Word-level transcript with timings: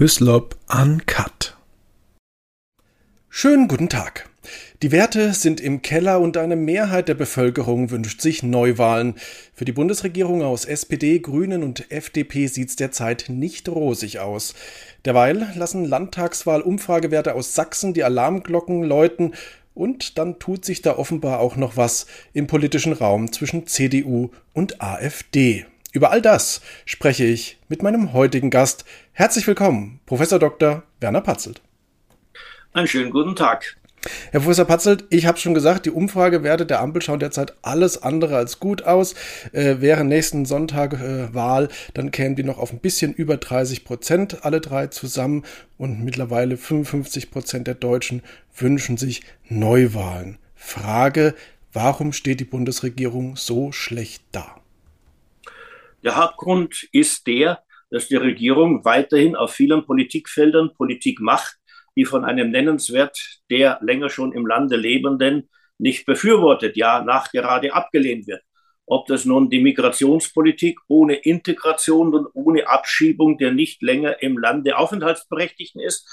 Hyslop 0.00 0.56
Uncut. 0.66 1.58
Schönen 3.28 3.68
guten 3.68 3.90
Tag. 3.90 4.30
Die 4.80 4.92
Werte 4.92 5.34
sind 5.34 5.60
im 5.60 5.82
Keller 5.82 6.20
und 6.20 6.38
eine 6.38 6.56
Mehrheit 6.56 7.08
der 7.08 7.14
Bevölkerung 7.14 7.90
wünscht 7.90 8.22
sich 8.22 8.42
Neuwahlen. 8.42 9.16
Für 9.52 9.66
die 9.66 9.72
Bundesregierung 9.72 10.40
aus 10.40 10.64
SPD, 10.64 11.18
Grünen 11.18 11.62
und 11.62 11.92
FDP 11.92 12.46
sieht's 12.46 12.76
derzeit 12.76 13.26
nicht 13.28 13.68
rosig 13.68 14.20
aus. 14.20 14.54
Derweil 15.04 15.52
lassen 15.54 15.84
Landtagswahl-Umfragewerte 15.84 17.34
aus 17.34 17.54
Sachsen 17.54 17.92
die 17.92 18.02
Alarmglocken 18.02 18.82
läuten 18.82 19.34
und 19.74 20.16
dann 20.16 20.38
tut 20.38 20.64
sich 20.64 20.80
da 20.80 20.96
offenbar 20.96 21.40
auch 21.40 21.56
noch 21.56 21.76
was 21.76 22.06
im 22.32 22.46
politischen 22.46 22.94
Raum 22.94 23.32
zwischen 23.32 23.66
CDU 23.66 24.30
und 24.54 24.80
AfD. 24.80 25.66
Über 25.92 26.12
all 26.12 26.22
das 26.22 26.60
spreche 26.84 27.24
ich 27.24 27.58
mit 27.68 27.82
meinem 27.82 28.12
heutigen 28.12 28.50
Gast. 28.50 28.84
Herzlich 29.20 29.46
willkommen, 29.46 30.00
Professor 30.06 30.38
Dr. 30.38 30.82
Werner 30.98 31.20
Patzelt. 31.20 31.60
Einen 32.72 32.86
schönen 32.86 33.10
guten 33.10 33.36
Tag. 33.36 33.76
Herr 34.30 34.40
Professor 34.40 34.64
Patzelt, 34.64 35.04
ich 35.10 35.26
habe 35.26 35.36
schon 35.36 35.52
gesagt, 35.52 35.84
die 35.84 35.90
Umfragewerte 35.90 36.64
der 36.64 36.80
Ampel 36.80 37.02
schauen 37.02 37.20
derzeit 37.20 37.52
alles 37.60 38.02
andere 38.02 38.38
als 38.38 38.60
gut 38.60 38.84
aus. 38.84 39.14
Äh, 39.52 39.82
wäre 39.82 40.06
nächsten 40.06 40.46
Sonntag 40.46 40.94
äh, 40.94 41.34
Wahl, 41.34 41.68
dann 41.92 42.12
kämen 42.12 42.34
die 42.34 42.44
noch 42.44 42.56
auf 42.56 42.72
ein 42.72 42.80
bisschen 42.80 43.12
über 43.12 43.36
30 43.36 43.84
Prozent, 43.84 44.42
alle 44.42 44.62
drei 44.62 44.86
zusammen. 44.86 45.44
Und 45.76 46.02
mittlerweile 46.02 46.56
55 46.56 47.30
Prozent 47.30 47.66
der 47.66 47.74
Deutschen 47.74 48.22
wünschen 48.56 48.96
sich 48.96 49.22
Neuwahlen. 49.50 50.38
Frage, 50.54 51.34
warum 51.74 52.14
steht 52.14 52.40
die 52.40 52.44
Bundesregierung 52.44 53.36
so 53.36 53.70
schlecht 53.70 54.22
da? 54.32 54.62
Der 56.04 56.16
Hauptgrund 56.16 56.88
ist 56.92 57.26
der, 57.26 57.62
dass 57.90 58.08
die 58.08 58.16
Regierung 58.16 58.84
weiterhin 58.84 59.36
auf 59.36 59.52
vielen 59.52 59.84
Politikfeldern 59.84 60.74
Politik 60.74 61.20
macht, 61.20 61.56
die 61.96 62.04
von 62.04 62.24
einem 62.24 62.50
nennenswert 62.50 63.18
der 63.50 63.78
länger 63.82 64.08
schon 64.08 64.32
im 64.32 64.46
Lande 64.46 64.76
Lebenden 64.76 65.48
nicht 65.78 66.06
befürwortet, 66.06 66.76
ja 66.76 67.02
nachgerade 67.02 67.74
abgelehnt 67.74 68.26
wird. 68.26 68.42
Ob 68.86 69.06
das 69.06 69.24
nun 69.24 69.50
die 69.50 69.60
Migrationspolitik 69.60 70.78
ohne 70.88 71.14
Integration 71.14 72.14
und 72.14 72.28
ohne 72.34 72.68
Abschiebung 72.68 73.38
der 73.38 73.52
nicht 73.52 73.82
länger 73.82 74.22
im 74.22 74.38
Lande 74.38 74.76
Aufenthaltsberechtigten 74.76 75.80
ist, 75.80 76.08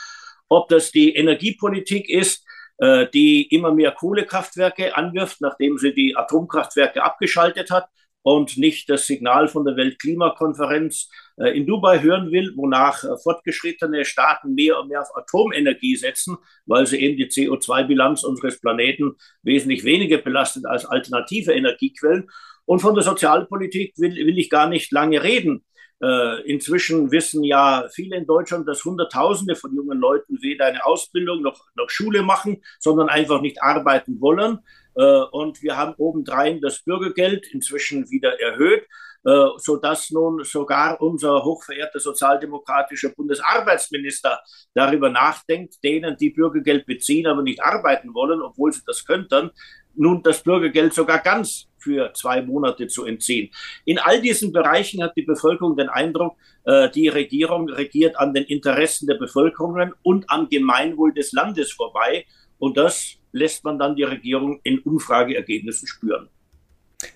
ob 0.47 0.69
das 0.69 0.91
die 0.91 1.15
Energiepolitik 1.15 2.09
ist, 2.09 2.45
äh, 2.77 3.07
die 3.11 3.47
immer 3.47 3.73
mehr 3.73 3.91
Kohlekraftwerke 3.91 4.95
anwirft, 4.95 5.41
nachdem 5.41 5.77
sie 5.77 5.93
die 5.93 6.15
Atomkraftwerke 6.15 7.03
abgeschaltet 7.03 7.71
hat, 7.71 7.89
und 8.27 8.57
nicht 8.57 8.89
das 8.89 9.07
Signal 9.07 9.47
von 9.47 9.63
der 9.63 9.77
Weltklimakonferenz 9.77 11.09
äh, 11.37 11.57
in 11.57 11.65
Dubai 11.65 12.01
hören 12.01 12.29
will, 12.29 12.51
wonach 12.57 13.01
äh, 13.05 13.15
fortgeschrittene 13.23 14.03
Staaten 14.03 14.53
mehr 14.53 14.77
und 14.81 14.89
mehr 14.89 15.01
auf 15.01 15.15
Atomenergie 15.15 15.95
setzen, 15.95 16.35
weil 16.65 16.85
sie 16.85 16.97
eben 16.97 17.15
die 17.15 17.27
CO2-Bilanz 17.27 18.25
unseres 18.25 18.59
Planeten 18.59 19.15
wesentlich 19.43 19.85
weniger 19.85 20.17
belastet 20.17 20.65
als 20.65 20.83
alternative 20.83 21.53
Energiequellen. 21.53 22.29
Und 22.65 22.79
von 22.79 22.95
der 22.95 23.03
Sozialpolitik 23.05 23.93
will, 23.95 24.17
will 24.17 24.37
ich 24.37 24.49
gar 24.49 24.67
nicht 24.67 24.91
lange 24.91 25.23
reden. 25.23 25.63
Äh, 26.03 26.41
inzwischen 26.51 27.11
wissen 27.13 27.45
ja 27.45 27.87
viele 27.93 28.17
in 28.17 28.27
Deutschland, 28.27 28.67
dass 28.67 28.83
Hunderttausende 28.83 29.55
von 29.55 29.73
jungen 29.73 29.99
Leuten 29.99 30.41
weder 30.41 30.65
eine 30.65 30.85
Ausbildung 30.85 31.41
noch, 31.41 31.61
noch 31.75 31.89
Schule 31.89 32.23
machen, 32.23 32.61
sondern 32.79 33.07
einfach 33.07 33.39
nicht 33.39 33.63
arbeiten 33.63 34.19
wollen. 34.19 34.59
Äh, 34.97 35.21
und 35.31 35.61
wir 35.61 35.77
haben 35.77 35.93
obendrein 35.97 36.59
das 36.59 36.81
Bürgergeld 36.81 37.47
inzwischen 37.53 38.09
wieder 38.09 38.41
erhöht, 38.41 38.87
äh, 39.25 39.47
sodass 39.57 40.09
nun 40.09 40.43
sogar 40.43 40.99
unser 41.01 41.43
hochverehrter 41.43 41.99
sozialdemokratischer 41.99 43.09
Bundesarbeitsminister 43.09 44.41
darüber 44.73 45.09
nachdenkt, 45.09 45.83
denen, 45.83 46.17
die 46.17 46.31
Bürgergeld 46.31 46.85
beziehen, 46.85 47.27
aber 47.27 47.43
nicht 47.43 47.61
arbeiten 47.61 48.13
wollen, 48.13 48.41
obwohl 48.41 48.73
sie 48.73 48.81
das 48.85 49.05
könnten, 49.05 49.51
nun 49.95 50.23
das 50.23 50.43
Bürgergeld 50.43 50.93
sogar 50.93 51.19
ganz 51.19 51.67
für 51.77 52.13
zwei 52.13 52.41
Monate 52.41 52.87
zu 52.87 53.05
entziehen. 53.05 53.51
In 53.85 53.99
all 53.99 54.19
diesen 54.21 54.51
Bereichen 54.51 55.03
hat 55.03 55.15
die 55.15 55.23
Bevölkerung 55.23 55.77
den 55.77 55.89
Eindruck, 55.89 56.37
äh, 56.63 56.89
die 56.89 57.07
Regierung 57.07 57.69
regiert 57.69 58.17
an 58.17 58.33
den 58.33 58.45
Interessen 58.45 59.07
der 59.07 59.15
Bevölkerungen 59.15 59.93
und 60.01 60.29
am 60.29 60.49
Gemeinwohl 60.49 61.13
des 61.13 61.31
Landes 61.33 61.71
vorbei. 61.71 62.25
Und 62.59 62.77
das 62.77 63.17
lässt 63.37 63.63
man 63.63 63.79
dann 63.79 63.95
die 63.95 64.03
Regierung 64.03 64.59
in 64.63 64.79
Umfrageergebnissen 64.79 65.87
spüren. 65.87 66.29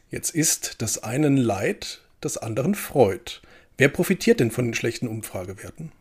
Jetzt 0.10 0.36
ist 0.36 0.82
das 0.82 1.04
einen 1.04 1.38
Leid, 1.38 2.02
das 2.22 2.38
anderen 2.38 2.76
Freud. 2.76 3.42
Wer 3.78 3.90
profitiert 3.90 4.40
denn 4.40 4.52
von 4.52 4.66
den 4.66 4.74
schlechten 4.74 5.08
Umfragewerten? 5.08 5.92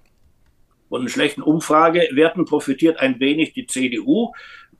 Von 0.88 1.02
den 1.02 1.08
schlechten 1.08 1.42
Umfragewerten 1.42 2.44
profitiert 2.44 2.98
ein 2.98 3.20
wenig 3.20 3.52
die 3.52 3.66
CDU, 3.66 4.32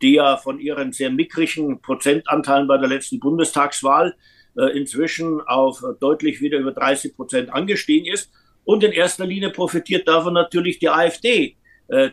die 0.02 0.14
ja 0.14 0.36
von 0.36 0.58
ihren 0.58 0.92
sehr 0.92 1.10
mickrigen 1.10 1.80
Prozentanteilen 1.80 2.66
bei 2.66 2.78
der 2.78 2.88
letzten 2.88 3.20
Bundestagswahl 3.20 4.16
äh, 4.56 4.76
inzwischen 4.76 5.40
auf 5.42 5.82
deutlich 6.00 6.40
wieder 6.40 6.58
über 6.58 6.72
30 6.72 7.14
Prozent 7.14 7.52
angestiegen 7.52 8.12
ist. 8.12 8.30
Und 8.64 8.84
in 8.84 8.92
erster 8.92 9.26
Linie 9.26 9.50
profitiert 9.50 10.08
davon 10.08 10.34
natürlich 10.34 10.78
die 10.78 10.88
AfD, 10.88 11.56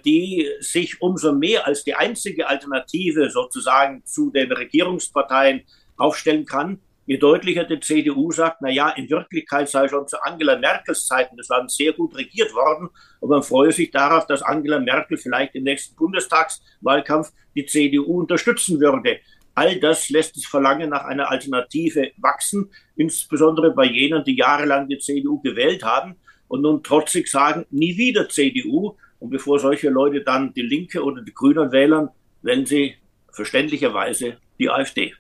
die 0.05 0.49
sich 0.59 1.01
umso 1.01 1.33
mehr 1.33 1.67
als 1.67 1.83
die 1.83 1.93
einzige 1.93 2.47
Alternative 2.47 3.29
sozusagen 3.29 4.03
zu 4.05 4.31
den 4.31 4.51
Regierungsparteien 4.51 5.61
aufstellen 5.97 6.45
kann, 6.45 6.79
je 7.07 7.17
deutlicher 7.17 7.63
die 7.63 7.79
CDU 7.79 8.31
sagt, 8.31 8.57
na 8.61 8.69
ja, 8.69 8.89
in 8.89 9.09
Wirklichkeit 9.09 9.69
sei 9.69 9.88
schon 9.88 10.07
zu 10.07 10.21
Angela 10.23 10.57
Merkels 10.57 11.07
Zeiten 11.07 11.38
des 11.38 11.47
Landes 11.47 11.75
sehr 11.75 11.93
gut 11.93 12.15
regiert 12.15 12.53
worden 12.53 12.89
und 13.21 13.29
man 13.29 13.43
freue 13.43 13.71
sich 13.71 13.91
darauf, 13.91 14.27
dass 14.27 14.41
Angela 14.41 14.79
Merkel 14.79 15.17
vielleicht 15.17 15.55
im 15.55 15.63
nächsten 15.63 15.95
Bundestagswahlkampf 15.95 17.31
die 17.55 17.65
CDU 17.65 18.19
unterstützen 18.19 18.79
würde. 18.79 19.19
All 19.55 19.79
das 19.79 20.09
lässt 20.09 20.35
das 20.35 20.45
Verlangen 20.45 20.89
nach 20.89 21.05
einer 21.05 21.31
Alternative 21.31 22.11
wachsen, 22.17 22.69
insbesondere 22.95 23.71
bei 23.71 23.85
jenen, 23.85 24.23
die 24.23 24.35
jahrelang 24.35 24.88
die 24.88 24.99
CDU 24.99 25.41
gewählt 25.41 25.83
haben 25.83 26.17
und 26.47 26.61
nun 26.61 26.83
trotzig 26.83 27.27
sagen, 27.27 27.65
nie 27.71 27.97
wieder 27.97 28.29
CDU, 28.29 28.97
und 29.19 29.29
bevor 29.29 29.59
solche 29.59 29.89
Leute 29.89 30.22
dann 30.22 30.53
die 30.53 30.61
Linke 30.61 31.03
oder 31.03 31.22
die 31.22 31.33
Grünen 31.33 31.72
wählen, 31.72 32.09
wählen 32.41 32.66
sie 32.66 32.95
verständlicherweise 33.31 34.38
die 34.59 34.69
AfD. 34.69 35.13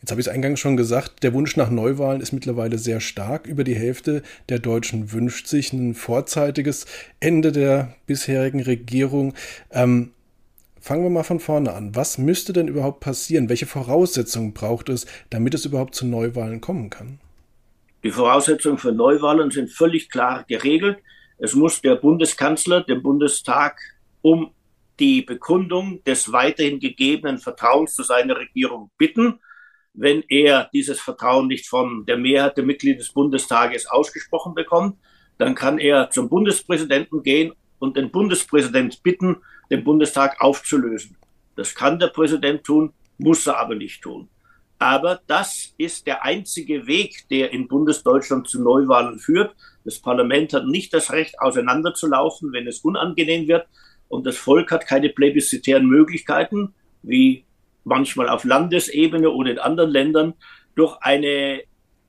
Jetzt 0.00 0.10
habe 0.10 0.20
ich 0.20 0.26
es 0.26 0.32
eingangs 0.32 0.60
schon 0.60 0.76
gesagt, 0.76 1.22
der 1.22 1.32
Wunsch 1.32 1.56
nach 1.56 1.70
Neuwahlen 1.70 2.20
ist 2.20 2.32
mittlerweile 2.32 2.76
sehr 2.76 3.00
stark. 3.00 3.46
Über 3.46 3.64
die 3.64 3.74
Hälfte 3.74 4.22
der 4.50 4.58
Deutschen 4.58 5.12
wünscht 5.12 5.46
sich 5.46 5.72
ein 5.72 5.94
vorzeitiges 5.94 6.84
Ende 7.20 7.52
der 7.52 7.94
bisherigen 8.06 8.60
Regierung. 8.60 9.32
Ähm, 9.70 10.10
fangen 10.78 11.04
wir 11.04 11.08
mal 11.08 11.22
von 11.22 11.40
vorne 11.40 11.72
an. 11.72 11.96
Was 11.96 12.18
müsste 12.18 12.52
denn 12.52 12.68
überhaupt 12.68 13.00
passieren? 13.00 13.48
Welche 13.48 13.64
Voraussetzungen 13.64 14.52
braucht 14.52 14.90
es, 14.90 15.06
damit 15.30 15.54
es 15.54 15.64
überhaupt 15.64 15.94
zu 15.94 16.04
Neuwahlen 16.06 16.60
kommen 16.60 16.90
kann? 16.90 17.18
Die 18.02 18.10
Voraussetzungen 18.10 18.76
für 18.76 18.92
Neuwahlen 18.92 19.50
sind 19.50 19.72
völlig 19.72 20.10
klar 20.10 20.44
geregelt. 20.46 20.98
Es 21.38 21.54
muss 21.54 21.80
der 21.80 21.96
Bundeskanzler 21.96 22.82
den 22.82 23.02
Bundestag 23.02 23.78
um 24.22 24.52
die 25.00 25.22
Bekundung 25.22 26.02
des 26.04 26.32
weiterhin 26.32 26.78
gegebenen 26.78 27.38
Vertrauens 27.38 27.94
zu 27.94 28.02
seiner 28.02 28.36
Regierung 28.36 28.90
bitten. 28.96 29.40
Wenn 29.92 30.22
er 30.28 30.70
dieses 30.72 31.00
Vertrauen 31.00 31.48
nicht 31.48 31.68
von 31.68 32.06
der 32.06 32.16
Mehrheit 32.16 32.56
der 32.56 32.64
Mitglieder 32.64 32.98
des 32.98 33.12
Bundestages 33.12 33.86
ausgesprochen 33.86 34.54
bekommt, 34.54 34.98
dann 35.38 35.54
kann 35.54 35.78
er 35.78 36.10
zum 36.10 36.28
Bundespräsidenten 36.28 37.22
gehen 37.22 37.52
und 37.78 37.96
den 37.96 38.10
Bundespräsident 38.10 39.02
bitten, 39.02 39.36
den 39.70 39.82
Bundestag 39.82 40.40
aufzulösen. 40.40 41.16
Das 41.56 41.74
kann 41.74 41.98
der 41.98 42.08
Präsident 42.08 42.64
tun, 42.64 42.92
muss 43.18 43.46
er 43.46 43.58
aber 43.58 43.74
nicht 43.74 44.02
tun. 44.02 44.28
Aber 44.84 45.22
das 45.26 45.72
ist 45.78 46.06
der 46.06 46.26
einzige 46.26 46.86
Weg, 46.86 47.26
der 47.30 47.52
in 47.52 47.68
Bundesdeutschland 47.68 48.46
zu 48.46 48.62
Neuwahlen 48.62 49.18
führt. 49.18 49.56
Das 49.82 49.98
Parlament 49.98 50.52
hat 50.52 50.66
nicht 50.66 50.92
das 50.92 51.10
Recht, 51.10 51.40
auseinanderzulaufen, 51.40 52.52
wenn 52.52 52.66
es 52.66 52.80
unangenehm 52.80 53.48
wird. 53.48 53.66
Und 54.08 54.26
das 54.26 54.36
Volk 54.36 54.70
hat 54.70 54.86
keine 54.86 55.08
plebiszitären 55.08 55.86
Möglichkeiten, 55.86 56.74
wie 57.02 57.46
manchmal 57.84 58.28
auf 58.28 58.44
Landesebene 58.44 59.30
oder 59.30 59.52
in 59.52 59.58
anderen 59.58 59.90
Ländern, 59.90 60.34
durch, 60.74 60.98
eine 61.00 61.62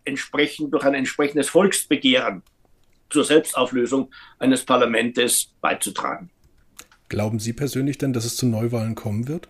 entsprechend, 0.04 0.74
durch 0.74 0.84
ein 0.84 0.96
entsprechendes 0.96 1.48
Volksbegehren 1.48 2.44
zur 3.10 3.24
Selbstauflösung 3.24 4.12
eines 4.38 4.66
Parlaments 4.66 5.50
beizutragen. 5.62 6.30
Glauben 7.08 7.40
Sie 7.40 7.54
persönlich 7.54 7.98
denn, 8.00 8.12
dass 8.12 8.26
es 8.26 8.36
zu 8.36 8.46
Neuwahlen 8.46 8.96
kommen 8.96 9.30
wird? 9.30 9.48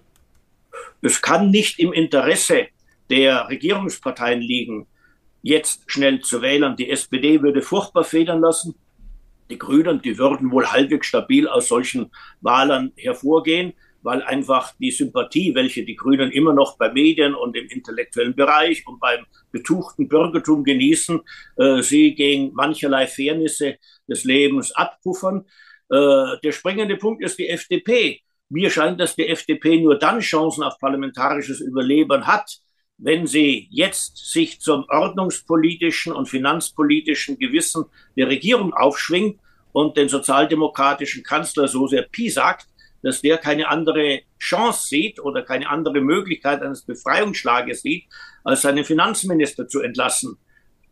Es 1.01 1.23
kann 1.23 1.49
nicht 1.49 1.79
im 1.79 1.91
Interesse 1.91 2.67
der 3.09 3.49
Regierungsparteien 3.49 4.41
liegen, 4.41 4.87
jetzt 5.41 5.83
schnell 5.87 6.21
zu 6.21 6.41
wählen. 6.41 6.75
Die 6.75 6.89
SPD 6.89 7.41
würde 7.41 7.61
furchtbar 7.61 8.03
federn 8.03 8.41
lassen. 8.41 8.75
Die 9.49 9.59
Grünen, 9.59 10.01
die 10.01 10.17
würden 10.17 10.51
wohl 10.51 10.65
halbwegs 10.65 11.05
stabil 11.05 11.47
aus 11.47 11.67
solchen 11.67 12.11
Wahlen 12.41 12.93
hervorgehen, 12.95 13.73
weil 14.01 14.23
einfach 14.23 14.73
die 14.79 14.89
Sympathie, 14.89 15.53
welche 15.53 15.85
die 15.85 15.95
Grünen 15.95 16.31
immer 16.31 16.53
noch 16.53 16.77
bei 16.77 16.91
Medien 16.91 17.35
und 17.35 17.55
im 17.55 17.67
intellektuellen 17.67 18.35
Bereich 18.35 18.85
und 18.87 18.99
beim 18.99 19.25
betuchten 19.51 20.07
Bürgertum 20.07 20.63
genießen, 20.63 21.21
äh, 21.57 21.81
sie 21.81 22.15
gegen 22.15 22.53
mancherlei 22.53 23.05
Fairnisse 23.05 23.77
des 24.07 24.23
Lebens 24.23 24.71
abpuffern. 24.71 25.45
Äh, 25.89 26.37
der 26.43 26.51
springende 26.51 26.97
Punkt 26.97 27.23
ist 27.23 27.37
die 27.37 27.49
FDP. 27.49 28.21
Mir 28.49 28.69
scheint, 28.69 28.99
dass 28.99 29.15
die 29.15 29.27
FDP 29.27 29.79
nur 29.79 29.97
dann 29.97 30.19
Chancen 30.19 30.63
auf 30.63 30.77
parlamentarisches 30.79 31.61
Überleben 31.61 32.25
hat, 32.25 32.59
wenn 32.97 33.27
sie 33.27 33.67
jetzt 33.71 34.31
sich 34.31 34.61
zum 34.61 34.85
ordnungspolitischen 34.89 36.13
und 36.13 36.29
finanzpolitischen 36.29 37.37
Gewissen 37.37 37.85
der 38.15 38.27
Regierung 38.27 38.73
aufschwingt 38.73 39.39
und 39.73 39.97
den 39.97 40.07
sozialdemokratischen 40.07 41.23
Kanzler 41.23 41.67
so 41.67 41.87
sehr 41.87 42.03
piesackt, 42.03 42.67
dass 43.03 43.21
der 43.21 43.37
keine 43.37 43.67
andere 43.67 44.21
Chance 44.39 44.87
sieht 44.87 45.19
oder 45.19 45.43
keine 45.43 45.69
andere 45.69 46.01
Möglichkeit 46.01 46.61
eines 46.61 46.83
Befreiungsschlages 46.83 47.81
sieht, 47.81 48.05
als 48.43 48.61
seinen 48.61 48.83
Finanzminister 48.83 49.67
zu 49.67 49.81
entlassen. 49.81 50.37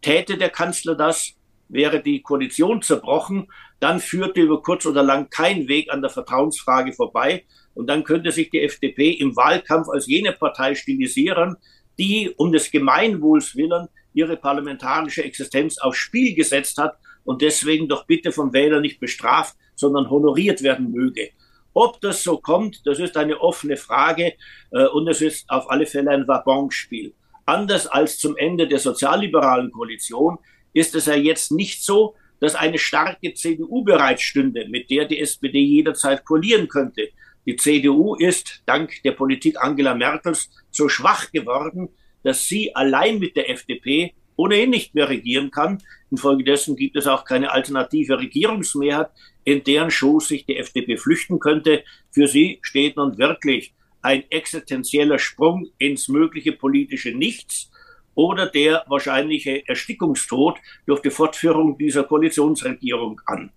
Täte 0.01 0.38
der 0.38 0.50
Kanzler 0.50 0.95
das, 0.95 1.33
wäre 1.69 2.03
die 2.03 2.21
Koalition 2.21 2.81
zerbrochen, 2.81 3.47
dann 3.79 4.00
führte 4.00 4.41
über 4.41 4.61
kurz 4.61 4.85
oder 4.85 5.01
lang 5.01 5.29
kein 5.29 5.67
Weg 5.67 5.91
an 5.91 6.01
der 6.01 6.11
Vertrauensfrage 6.11 6.94
vorbei. 6.94 7.45
Und 7.73 7.88
dann 7.88 8.03
könnte 8.03 8.31
sich 8.31 8.50
die 8.50 8.61
FDP 8.61 9.11
im 9.11 9.35
Wahlkampf 9.35 9.89
als 9.89 10.05
jene 10.05 10.33
Partei 10.33 10.75
stilisieren, 10.75 11.57
die 11.98 12.31
um 12.38 12.51
des 12.51 12.72
Gemeinwohls 12.72 13.56
willen 13.56 13.88
ihre 14.13 14.38
parlamentarische 14.38 15.24
Existenz 15.24 15.78
aufs 15.78 15.98
Spiel 15.98 16.36
gesetzt 16.36 16.78
hat 16.78 16.98
und 17.24 17.42
deswegen 17.42 17.88
doch 17.88 18.06
bitte 18.06 18.31
vom 18.31 18.54
Wähler 18.54 18.80
nicht 18.80 19.00
bestraft, 19.00 19.56
sondern 19.75 20.10
honoriert 20.10 20.62
werden 20.62 20.92
möge. 20.92 21.30
Ob 21.74 22.00
das 22.01 22.24
so 22.24 22.38
kommt, 22.38 22.86
das 22.86 23.00
ist 23.00 23.18
eine 23.18 23.40
offene 23.42 23.78
Frage 23.78 24.34
äh, 24.72 24.86
und 24.88 25.07
es 25.07 25.22
ist 25.22 25.50
auf 25.50 25.69
alle 25.72 25.88
Fälle 25.88 26.12
ein 26.12 26.28
Wabonspiel. 26.28 27.13
Anders 27.45 27.88
als 27.88 28.19
zum 28.19 28.38
Ende 28.38 28.68
der 28.68 28.80
sozialliberalen 28.80 29.72
Koalition 29.72 30.38
ist 30.74 30.96
es 30.96 31.07
ja 31.07 31.16
jetzt 31.16 31.51
nicht 31.51 31.84
so, 31.84 32.16
dass 32.39 32.56
eine 32.56 32.78
starke 32.78 33.34
CDU 33.34 33.84
bereitstünde, 33.84 34.68
mit 34.69 34.89
der 34.89 35.06
die 35.06 35.19
SPD 35.19 35.60
jederzeit 35.60 36.25
koalieren 36.25 36.68
könnte. 36.68 37.10
Die 37.45 37.56
CDU 37.57 38.16
ist 38.16 38.63
dank 38.66 39.01
der 39.04 39.12
Politik 39.12 39.62
Angela 39.62 39.95
Merkels 39.95 40.50
so 40.72 40.88
schwach 40.88 41.31
geworden, 41.31 41.90
dass 42.24 42.48
sie 42.48 42.74
allein 42.75 43.19
mit 43.19 43.36
der 43.36 43.50
FDP 43.50 44.13
ohnehin 44.36 44.69
nicht 44.69 44.95
mehr 44.95 45.10
regieren 45.10 45.51
kann. 45.51 45.84
Infolgedessen 46.10 46.75
gibt 46.75 46.95
es 46.95 47.07
auch 47.07 47.25
keine 47.25 47.51
alternative 47.51 48.18
Regierungsmehrheit, 48.18 49.10
in 49.44 49.63
deren 49.63 49.92
Schoß 49.92 50.30
sich 50.30 50.45
die 50.45 50.57
FDP 50.57 50.98
flüchten 50.98 51.40
könnte. 51.40 51.84
Für 52.12 52.28
sie 52.28 52.60
steht 52.62 52.95
nun 52.95 53.18
wirklich 53.18 53.74
ein 54.01 54.24
existenzieller 54.30 55.19
Sprung 55.19 55.68
ins 55.78 56.07
mögliche 56.07 56.54
politische 56.54 57.12
Nichts 57.12 57.72
oder 58.16 58.48
der 58.48 58.86
wahrscheinliche 58.88 59.68
Erstickungstod 59.68 60.57
durch 60.86 61.01
die 61.01 61.10
Fortführung 61.10 61.78
dieser 61.78 62.04
Koalitionsregierung 62.04 63.22
an. 63.25 63.51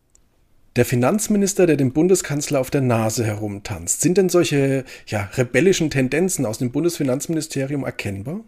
Der 0.77 0.85
Finanzminister, 0.85 1.67
der 1.67 1.77
dem 1.77 1.95
Bundeskanzler 1.95 2.61
auf 2.61 2.71
der 2.71 2.83
Nase 2.83 3.25
herumtanzt. 3.25 4.03
Sind 4.03 4.19
denn 4.19 4.29
solche 4.29 4.85
ja, 5.07 5.31
rebellischen 5.33 5.89
Tendenzen 5.89 6.45
aus 6.45 6.59
dem 6.59 6.71
Bundesfinanzministerium 6.71 7.83
erkennbar? 7.83 8.41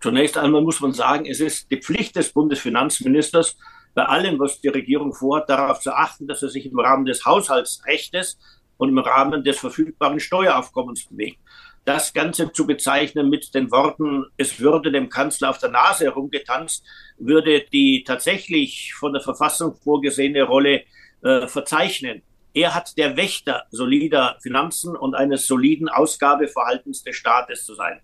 Zunächst 0.00 0.38
einmal 0.38 0.62
muss 0.62 0.80
man 0.80 0.94
sagen, 0.94 1.26
es 1.26 1.40
ist 1.40 1.70
die 1.70 1.76
Pflicht 1.76 2.16
des 2.16 2.30
Bundesfinanzministers, 2.32 3.58
bei 3.92 4.04
allem, 4.04 4.38
was 4.38 4.62
die 4.62 4.68
Regierung 4.68 5.12
vorhat, 5.12 5.50
darauf 5.50 5.80
zu 5.80 5.92
achten, 5.92 6.26
dass 6.26 6.42
er 6.42 6.48
sich 6.48 6.64
im 6.64 6.78
Rahmen 6.78 7.04
des 7.04 7.26
Haushaltsrechtes 7.26 8.38
und 8.78 8.88
im 8.88 8.98
Rahmen 8.98 9.44
des 9.44 9.58
verfügbaren 9.58 10.20
Steueraufkommens 10.20 11.04
bewegt. 11.04 11.38
Das 11.84 12.14
Ganze 12.14 12.52
zu 12.52 12.66
bezeichnen 12.66 13.28
mit 13.28 13.54
den 13.54 13.70
Worten, 13.70 14.24
es 14.38 14.60
würde 14.60 14.90
dem 14.90 15.10
Kanzler 15.10 15.50
auf 15.50 15.58
der 15.58 15.70
Nase 15.70 16.04
herumgetanzt, 16.04 16.84
würde 17.18 17.64
die 17.72 18.04
tatsächlich 18.04 18.94
von 18.94 19.12
der 19.12 19.20
Verfassung 19.20 19.74
vorgesehene 19.74 20.44
Rolle 20.44 20.82
äh, 21.22 21.46
verzeichnen. 21.46 22.22
Er 22.52 22.74
hat 22.74 22.98
der 22.98 23.16
Wächter 23.16 23.64
solider 23.70 24.36
Finanzen 24.42 24.96
und 24.96 25.14
eines 25.14 25.46
soliden 25.46 25.88
Ausgabeverhaltens 25.88 27.04
des 27.04 27.16
Staates 27.16 27.64
zu 27.64 27.74
sein. 27.74 28.00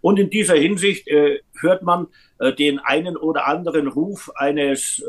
Und 0.00 0.18
in 0.18 0.30
dieser 0.30 0.54
Hinsicht 0.54 1.06
äh, 1.08 1.40
hört 1.60 1.82
man 1.82 2.06
äh, 2.38 2.52
den 2.52 2.78
einen 2.78 3.16
oder 3.16 3.46
anderen 3.46 3.88
Ruf 3.88 4.30
eines 4.36 5.00
äh, 5.00 5.04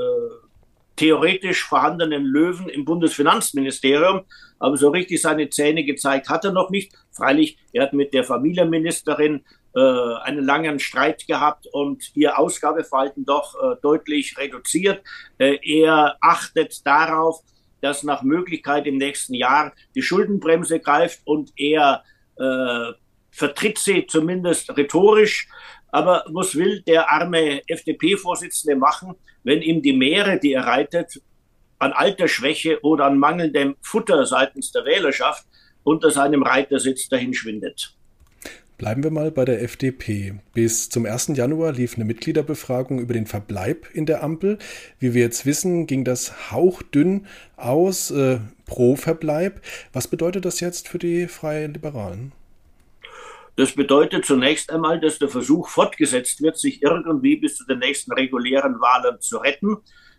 theoretisch 0.98 1.64
vorhandenen 1.64 2.26
Löwen 2.26 2.68
im 2.68 2.84
Bundesfinanzministerium, 2.84 4.26
aber 4.60 4.78
so 4.78 4.90
richtig 4.90 5.22
seine 5.22 5.50
Zähne 5.50 5.86
gezeigt 5.86 6.30
hat 6.30 6.44
er 6.44 6.52
noch 6.52 6.70
nicht. 6.70 6.92
Freilich, 7.12 7.58
er 7.72 7.84
hat 7.84 7.94
mit 7.94 8.14
der 8.14 8.26
Familienministerin 8.26 9.46
äh, 9.74 9.80
einen 9.80 10.44
langen 10.44 10.80
Streit 10.80 11.26
gehabt 11.28 11.66
und 11.72 12.12
ihr 12.16 12.38
Ausgabeverhalten 12.38 13.26
doch 13.26 13.56
äh, 13.56 13.78
deutlich 13.82 14.38
reduziert. 14.38 15.02
Er 15.38 16.18
achtet 16.20 16.86
darauf, 16.86 17.42
dass 17.82 18.04
nach 18.04 18.24
Möglichkeit 18.24 18.88
im 18.88 18.98
nächsten 18.98 19.34
Jahr 19.34 19.74
die 19.96 20.02
Schuldenbremse 20.02 20.80
greift 20.80 21.22
und 21.26 21.52
er 21.58 22.04
äh, 22.38 22.94
vertritt 23.32 23.78
sie 23.78 24.06
zumindest 24.08 24.76
rhetorisch. 24.76 25.48
Aber 25.92 26.24
was 26.30 26.56
will 26.56 26.82
der 26.82 27.12
arme 27.12 27.62
FDP-Vorsitzende 27.68 28.76
machen, 28.76 29.16
wenn 29.44 29.62
ihm 29.62 29.82
die 29.82 29.94
Meere, 29.94 30.40
die 30.40 30.54
er 30.54 30.66
reitet, 30.66 31.22
an 31.80 31.94
Altersschwäche 31.94 32.80
oder 32.84 33.06
an 33.06 33.18
mangelndem 33.18 33.76
Futter 33.82 34.26
seitens 34.26 34.72
der 34.72 34.86
Wählerschaft 34.86 35.46
unter 35.84 36.12
seinem 36.12 36.44
Reitersitz 36.44 37.10
dahin 37.10 37.34
schwindet? 37.34 37.98
Bleiben 38.82 39.04
wir 39.04 39.12
mal 39.12 39.30
bei 39.30 39.46
der 39.46 39.62
FDP. 39.62 40.40
Bis 40.56 40.90
zum 40.90 41.06
1. 41.06 41.34
Januar 41.36 41.72
lief 41.72 41.98
eine 41.98 42.04
Mitgliederbefragung 42.04 42.98
über 42.98 43.14
den 43.14 43.28
Verbleib 43.28 43.86
in 43.94 44.08
der 44.08 44.24
Ampel. 44.24 44.58
Wie 44.98 45.14
wir 45.14 45.22
jetzt 45.22 45.46
wissen, 45.46 45.86
ging 45.86 46.04
das 46.04 46.52
hauchdünn 46.52 47.28
aus 47.58 48.10
äh, 48.10 48.40
pro 48.66 48.96
Verbleib. 48.96 49.62
Was 49.94 50.08
bedeutet 50.08 50.46
das 50.46 50.62
jetzt 50.62 50.88
für 50.88 50.98
die 50.98 51.28
Freien 51.28 51.76
Liberalen? 51.76 52.32
Das 53.56 53.74
bedeutet 53.74 54.26
zunächst 54.26 54.72
einmal, 54.72 55.00
dass 55.00 55.20
der 55.20 55.30
Versuch 55.30 55.68
fortgesetzt 55.70 56.42
wird, 56.42 56.58
sich 56.58 56.82
irgendwie 56.82 57.36
bis 57.36 57.58
zu 57.58 57.68
den 57.68 57.78
nächsten 57.78 58.12
regulären 58.14 58.82
Wahlen 58.82 59.22
zu 59.22 59.38
retten 59.38 59.78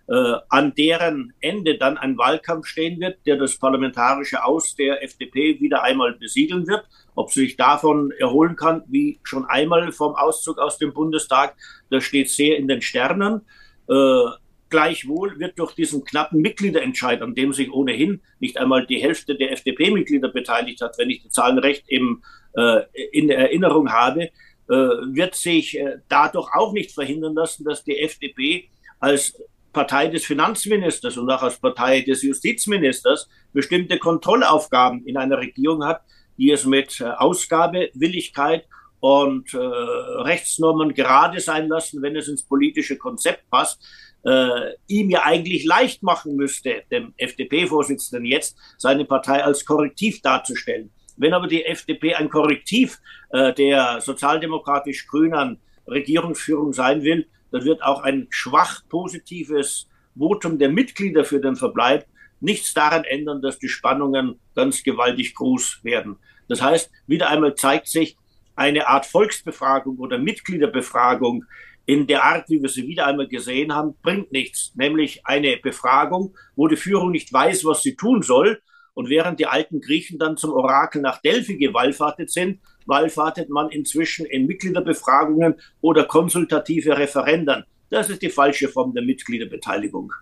äh, 0.08 0.34
an 0.48 0.74
deren 0.74 1.32
Ende 1.40 1.78
dann 1.78 1.96
ein 1.96 2.18
Wahlkampf 2.18 2.66
stehen 2.66 3.00
wird, 3.00 3.24
der 3.26 3.36
das 3.36 3.56
parlamentarische 3.56 4.44
Aus 4.44 4.74
der 4.74 5.02
FDP 5.02 5.60
wieder 5.60 5.82
einmal 5.82 6.14
besiedeln 6.14 6.66
wird. 6.66 6.84
Ob 7.14 7.30
sie 7.30 7.40
sich 7.40 7.56
davon 7.56 8.10
erholen 8.18 8.56
kann, 8.56 8.84
wie 8.88 9.20
schon 9.22 9.44
einmal 9.44 9.92
vom 9.92 10.14
Auszug 10.14 10.58
aus 10.58 10.78
dem 10.78 10.92
Bundestag, 10.92 11.56
das 11.90 12.04
steht 12.04 12.30
sehr 12.30 12.56
in 12.56 12.68
den 12.68 12.80
Sternen. 12.80 13.42
Äh, 13.88 14.24
Gleichwohl 14.72 15.38
wird 15.38 15.58
durch 15.58 15.74
diesen 15.74 16.02
knappen 16.02 16.40
Mitgliederentscheid, 16.40 17.20
an 17.20 17.34
dem 17.34 17.52
sich 17.52 17.70
ohnehin 17.70 18.22
nicht 18.40 18.56
einmal 18.56 18.86
die 18.86 19.02
Hälfte 19.02 19.36
der 19.36 19.52
FDP-Mitglieder 19.52 20.31
beteiligt 20.31 20.81
hat, 20.81 20.96
wenn 20.96 21.10
ich 21.10 21.22
die 21.22 21.28
Zahlen 21.28 21.58
recht 21.58 21.84
im, 21.88 22.22
äh, 22.56 22.81
in 23.12 23.28
Erinnerung 23.28 23.92
habe, 23.92 24.22
äh, 24.22 24.31
wird 24.70 25.34
sich 25.34 25.78
äh, 25.78 25.98
dadurch 26.08 26.48
auch 26.54 26.72
nicht 26.72 26.92
verhindern 26.92 27.34
lassen, 27.34 27.64
dass 27.64 27.84
die 27.84 27.98
FDP 27.98 28.70
als 28.98 29.38
Partei 29.74 30.08
des 30.08 30.24
Finanzministers 30.24 31.19
und 31.19 31.31
auch 31.31 31.42
als 31.42 31.58
Partei 31.58 32.00
des 32.00 32.22
Justizministers 32.22 33.28
bestimmte 33.52 33.98
Kontrollaufgaben 33.98 35.04
in 35.04 35.19
einer 35.19 35.36
Regierung 35.36 35.84
hat, 35.84 36.00
die 36.43 36.51
es 36.51 36.67
mit 36.67 37.01
äh, 37.01 37.05
Ausgabewilligkeit 37.05 38.67
und 38.99 39.55
äh, 39.55 39.58
Rechtsnormen 39.58 40.93
gerade 40.93 41.39
sein 41.39 41.69
lassen, 41.69 42.03
wenn 42.03 42.17
es 42.17 42.27
ins 42.27 42.43
politische 42.43 42.99
Konzept 42.99 43.49
passt, 43.49 43.81
äh, 44.25 44.72
ihm 44.89 45.08
ja 45.08 45.22
eigentlich 45.22 45.65
leicht 45.65 46.03
machen 46.03 46.34
müsste, 46.34 46.82
dem 46.91 47.15
FDP-Vorsitzenden 47.17 48.25
jetzt 48.25 48.56
seine 48.77 49.05
Partei 49.05 49.44
als 49.44 49.65
Korrektiv 49.65 50.20
darzustellen. 50.20 50.91
Wenn 51.17 51.32
aber 51.32 51.46
die 51.46 51.65
FDP 51.65 52.15
ein 52.17 52.29
Korrektiv 52.29 52.99
äh, 53.31 53.53
der 53.53 54.01
sozialdemokratisch-grünen 54.01 55.61
Regierungsführung 55.87 56.72
sein 56.72 57.05
will, 57.05 57.29
dann 57.53 57.65
wird 57.65 57.84
auch 57.84 58.03
ein 58.03 58.27
schwach 58.31 58.82
positives 58.89 59.89
Votum 60.17 60.58
der 60.58 60.70
Mitglieder 60.70 61.25
für 61.25 61.41
den 61.41 61.55
Verbleib 61.55 62.05
nichts 62.43 62.75
daran 62.75 63.05
ändern, 63.05 63.41
dass 63.41 63.58
die 63.58 63.69
Spannungen 63.69 64.41
ganz 64.55 64.82
gewaltig 64.82 65.34
groß 65.34 65.81
werden. 65.84 66.19
Das 66.52 66.60
heißt, 66.60 66.90
wieder 67.06 67.30
einmal 67.30 67.54
zeigt 67.54 67.88
sich, 67.88 68.18
eine 68.54 68.86
Art 68.86 69.06
Volksbefragung 69.06 69.96
oder 69.96 70.18
Mitgliederbefragung 70.18 71.46
in 71.86 72.06
der 72.06 72.24
Art, 72.24 72.50
wie 72.50 72.60
wir 72.60 72.68
sie 72.68 72.86
wieder 72.86 73.06
einmal 73.06 73.26
gesehen 73.26 73.74
haben, 73.74 73.94
bringt 74.02 74.32
nichts. 74.32 74.72
Nämlich 74.74 75.24
eine 75.24 75.56
Befragung, 75.56 76.36
wo 76.54 76.68
die 76.68 76.76
Führung 76.76 77.10
nicht 77.10 77.32
weiß, 77.32 77.64
was 77.64 77.82
sie 77.82 77.96
tun 77.96 78.20
soll. 78.20 78.60
Und 78.92 79.08
während 79.08 79.40
die 79.40 79.46
alten 79.46 79.80
Griechen 79.80 80.18
dann 80.18 80.36
zum 80.36 80.52
Orakel 80.52 81.00
nach 81.00 81.22
Delphi 81.22 81.56
gewallfahrtet 81.56 82.30
sind, 82.30 82.60
wallfahrtet 82.84 83.48
man 83.48 83.70
inzwischen 83.70 84.26
in 84.26 84.46
Mitgliederbefragungen 84.46 85.54
oder 85.80 86.04
konsultative 86.04 86.98
Referendern. 86.98 87.64
Das 87.88 88.10
ist 88.10 88.20
die 88.20 88.28
falsche 88.28 88.68
Form 88.68 88.92
der 88.92 89.04
Mitgliederbeteiligung. 89.04 90.12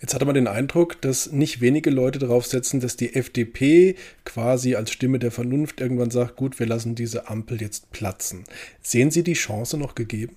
Jetzt 0.00 0.14
hatte 0.14 0.24
man 0.24 0.34
den 0.34 0.46
Eindruck, 0.46 1.00
dass 1.00 1.32
nicht 1.32 1.60
wenige 1.60 1.90
Leute 1.90 2.20
darauf 2.20 2.46
setzen, 2.46 2.80
dass 2.80 2.96
die 2.96 3.14
FDP 3.14 3.96
quasi 4.24 4.76
als 4.76 4.92
Stimme 4.92 5.18
der 5.18 5.32
Vernunft 5.32 5.80
irgendwann 5.80 6.10
sagt, 6.10 6.36
gut, 6.36 6.58
wir 6.60 6.66
lassen 6.66 6.94
diese 6.94 7.28
Ampel 7.28 7.60
jetzt 7.60 7.90
platzen. 7.90 8.44
Sehen 8.80 9.10
Sie 9.10 9.24
die 9.24 9.32
Chance 9.32 9.76
noch 9.76 9.96
gegeben? 9.96 10.36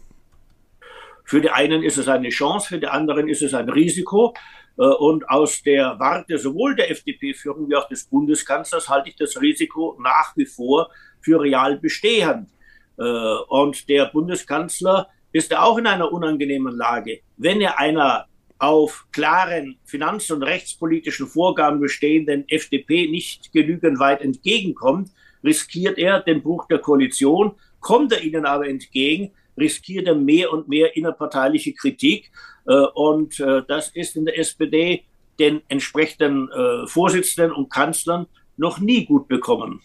Für 1.26 1.42
die 1.42 1.52
einen 1.52 1.84
ist 1.84 1.98
es 1.98 2.08
eine 2.08 2.30
Chance, 2.30 2.70
für 2.70 2.80
die 2.80 2.88
anderen 2.88 3.28
ist 3.28 3.44
es 3.44 3.54
ein 3.54 3.70
Risiko. 3.70 4.34
Äh, 4.78 4.84
und 4.84 5.30
aus 5.30 5.62
der 5.62 6.00
Warte 6.00 6.40
sowohl 6.40 6.76
der 6.76 6.90
FDP-Führung 6.90 7.70
wie 7.70 7.76
auch 7.76 7.88
des 7.88 8.06
Bundeskanzlers 8.06 8.90
halte 8.90 9.10
ich 9.10 9.16
das 9.16 9.40
Risiko 9.40 9.98
nach 10.02 10.36
wie 10.36 10.46
vor 10.46 10.90
für 11.22 11.40
real 11.40 11.78
bestehend. 11.78 12.50
Äh, 12.98 13.04
und 13.04 13.88
der 13.90 14.08
Bundeskanzler 14.08 15.08
ist 15.32 15.56
auch 15.56 15.78
in 15.78 15.88
einer 15.88 16.12
unangenehmen 16.12 16.76
Lage. 16.76 17.22
Wenn 17.38 17.62
er 17.62 17.80
einer 17.80 18.26
auf 18.62 19.08
klaren 19.12 19.80
finanz- 19.86 20.30
und 20.30 20.44
rechtspolitischen 20.44 21.26
Vorgaben 21.26 21.80
bestehenden 21.80 22.48
FDP 22.48 23.08
nicht 23.08 23.52
genügend 23.52 24.00
weit 24.00 24.22
entgegenkommt, 24.22 25.10
riskiert 25.44 25.98
er 25.98 26.20
den 26.20 26.44
Bruch 26.44 26.68
der 26.68 26.78
Koalition. 26.78 27.56
Kommt 27.80 28.14
er 28.14 28.22
ihnen 28.22 28.46
aber 28.46 28.68
entgegen, 28.68 29.32
riskiert 29.58 30.06
er 30.06 30.14
mehr 30.14 30.54
und 30.54 30.68
mehr 30.68 30.96
innerparteiliche 30.96 31.74
Kritik. 31.74 32.32
Äh, 32.68 32.74
und 32.94 33.40
äh, 33.40 33.64
das 33.68 33.90
ist 33.90 34.16
in 34.16 34.26
der 34.26 34.38
SPD 34.38 35.06
den 35.40 35.62
entsprechenden 35.68 36.48
äh, 36.52 36.86
Vorsitzenden 36.86 37.54
und 37.54 37.72
Kanzlern 37.72 38.28
noch 38.58 38.80
nie 38.80 39.06
gut 39.06 39.28
bekommen. 39.28 39.82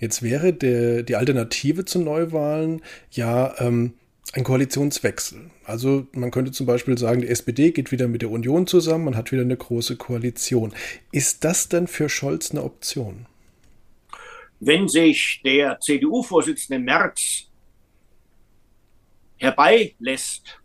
Jetzt 0.00 0.24
wäre 0.24 0.52
der, 0.52 1.04
die 1.04 1.14
Alternative 1.14 1.84
zu 1.84 2.00
Neuwahlen 2.00 2.82
ja 3.12 3.54
ähm, 3.60 3.94
ein 4.34 4.42
Koalitionswechsel. 4.42 5.50
Also 5.64 6.06
man 6.12 6.30
könnte 6.32 6.50
zum 6.50 6.66
Beispiel 6.66 6.98
sagen, 6.98 7.20
die 7.20 7.28
SPD 7.28 7.70
geht 7.70 7.92
wieder 7.92 8.08
mit 8.08 8.22
der 8.22 8.30
Union 8.30 8.66
zusammen, 8.66 9.04
man 9.04 9.16
hat 9.16 9.30
wieder 9.30 9.42
eine 9.42 9.56
große 9.56 9.96
Koalition. 9.96 10.74
Ist 11.12 11.44
das 11.44 11.68
denn 11.68 11.86
für 11.86 12.08
Scholz 12.08 12.50
eine 12.50 12.64
Option? 12.64 13.26
Wenn 14.58 14.88
sich 14.88 15.40
der 15.44 15.78
CDU-Vorsitzende 15.78 16.82
Merz 16.82 17.48
herbeilässt, 19.36 20.60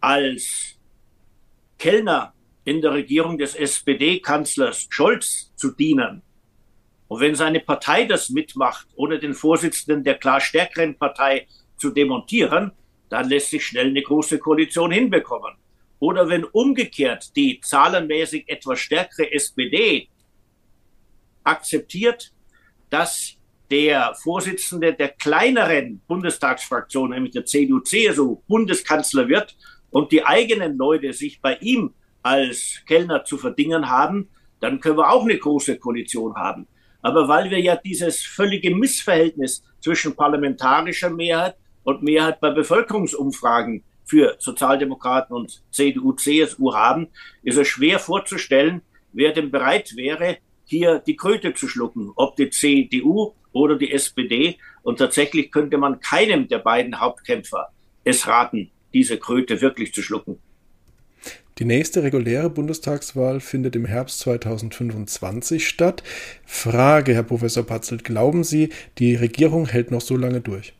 als 0.00 0.74
Kellner 1.78 2.34
in 2.64 2.82
der 2.82 2.92
Regierung 2.92 3.38
des 3.38 3.54
SPD-Kanzlers 3.54 4.88
Scholz 4.90 5.52
zu 5.56 5.70
dienen, 5.72 6.22
und 7.08 7.20
wenn 7.20 7.36
seine 7.36 7.60
Partei 7.60 8.04
das 8.04 8.30
mitmacht, 8.30 8.88
ohne 8.96 9.18
den 9.20 9.32
Vorsitzenden 9.32 10.02
der 10.02 10.16
klar 10.16 10.40
stärkeren 10.40 10.98
Partei 10.98 11.46
zu 11.76 11.90
demontieren, 11.90 12.72
dann 13.08 13.28
lässt 13.28 13.50
sich 13.50 13.64
schnell 13.64 13.88
eine 13.88 14.02
große 14.02 14.38
Koalition 14.38 14.90
hinbekommen. 14.90 15.54
Oder 15.98 16.28
wenn 16.28 16.44
umgekehrt 16.44 17.34
die 17.36 17.60
zahlenmäßig 17.60 18.48
etwas 18.48 18.80
stärkere 18.80 19.32
SPD 19.32 20.08
akzeptiert, 21.44 22.32
dass 22.90 23.36
der 23.70 24.14
Vorsitzende 24.14 24.92
der 24.92 25.08
kleineren 25.08 26.00
Bundestagsfraktion, 26.06 27.10
nämlich 27.10 27.32
der 27.32 27.44
CDU-CSU, 27.44 28.42
Bundeskanzler 28.46 29.28
wird 29.28 29.56
und 29.90 30.12
die 30.12 30.24
eigenen 30.24 30.76
Leute 30.76 31.12
sich 31.12 31.40
bei 31.40 31.56
ihm 31.56 31.94
als 32.22 32.82
Kellner 32.86 33.24
zu 33.24 33.38
verdingen 33.38 33.88
haben, 33.88 34.28
dann 34.60 34.80
können 34.80 34.98
wir 34.98 35.10
auch 35.10 35.22
eine 35.22 35.38
große 35.38 35.78
Koalition 35.78 36.34
haben. 36.34 36.66
Aber 37.02 37.28
weil 37.28 37.50
wir 37.50 37.60
ja 37.60 37.76
dieses 37.76 38.22
völlige 38.22 38.74
Missverhältnis 38.74 39.62
zwischen 39.80 40.16
parlamentarischer 40.16 41.10
Mehrheit 41.10 41.56
und 41.86 42.02
Mehrheit 42.02 42.40
bei 42.40 42.50
Bevölkerungsumfragen 42.50 43.84
für 44.04 44.34
Sozialdemokraten 44.40 45.34
und 45.36 45.62
CDU, 45.70 46.12
CSU 46.12 46.74
haben, 46.74 47.06
ist 47.44 47.58
es 47.58 47.68
schwer 47.68 48.00
vorzustellen, 48.00 48.82
wer 49.12 49.32
denn 49.32 49.52
bereit 49.52 49.94
wäre, 49.96 50.38
hier 50.64 50.98
die 50.98 51.14
Kröte 51.14 51.54
zu 51.54 51.68
schlucken, 51.68 52.10
ob 52.16 52.34
die 52.34 52.50
CDU 52.50 53.34
oder 53.52 53.76
die 53.76 53.92
SPD. 53.92 54.58
Und 54.82 54.98
tatsächlich 54.98 55.52
könnte 55.52 55.78
man 55.78 56.00
keinem 56.00 56.48
der 56.48 56.58
beiden 56.58 57.00
Hauptkämpfer 57.00 57.68
es 58.02 58.26
raten, 58.26 58.70
diese 58.92 59.18
Kröte 59.18 59.60
wirklich 59.60 59.94
zu 59.94 60.02
schlucken. 60.02 60.38
Die 61.58 61.64
nächste 61.64 62.02
reguläre 62.02 62.50
Bundestagswahl 62.50 63.38
findet 63.38 63.76
im 63.76 63.84
Herbst 63.84 64.18
2025 64.20 65.66
statt. 65.66 66.02
Frage, 66.44 67.14
Herr 67.14 67.22
Professor 67.22 67.64
Patzelt, 67.64 68.02
glauben 68.02 68.42
Sie, 68.42 68.70
die 68.98 69.14
Regierung 69.14 69.66
hält 69.66 69.92
noch 69.92 70.00
so 70.00 70.16
lange 70.16 70.40
durch? 70.40 70.74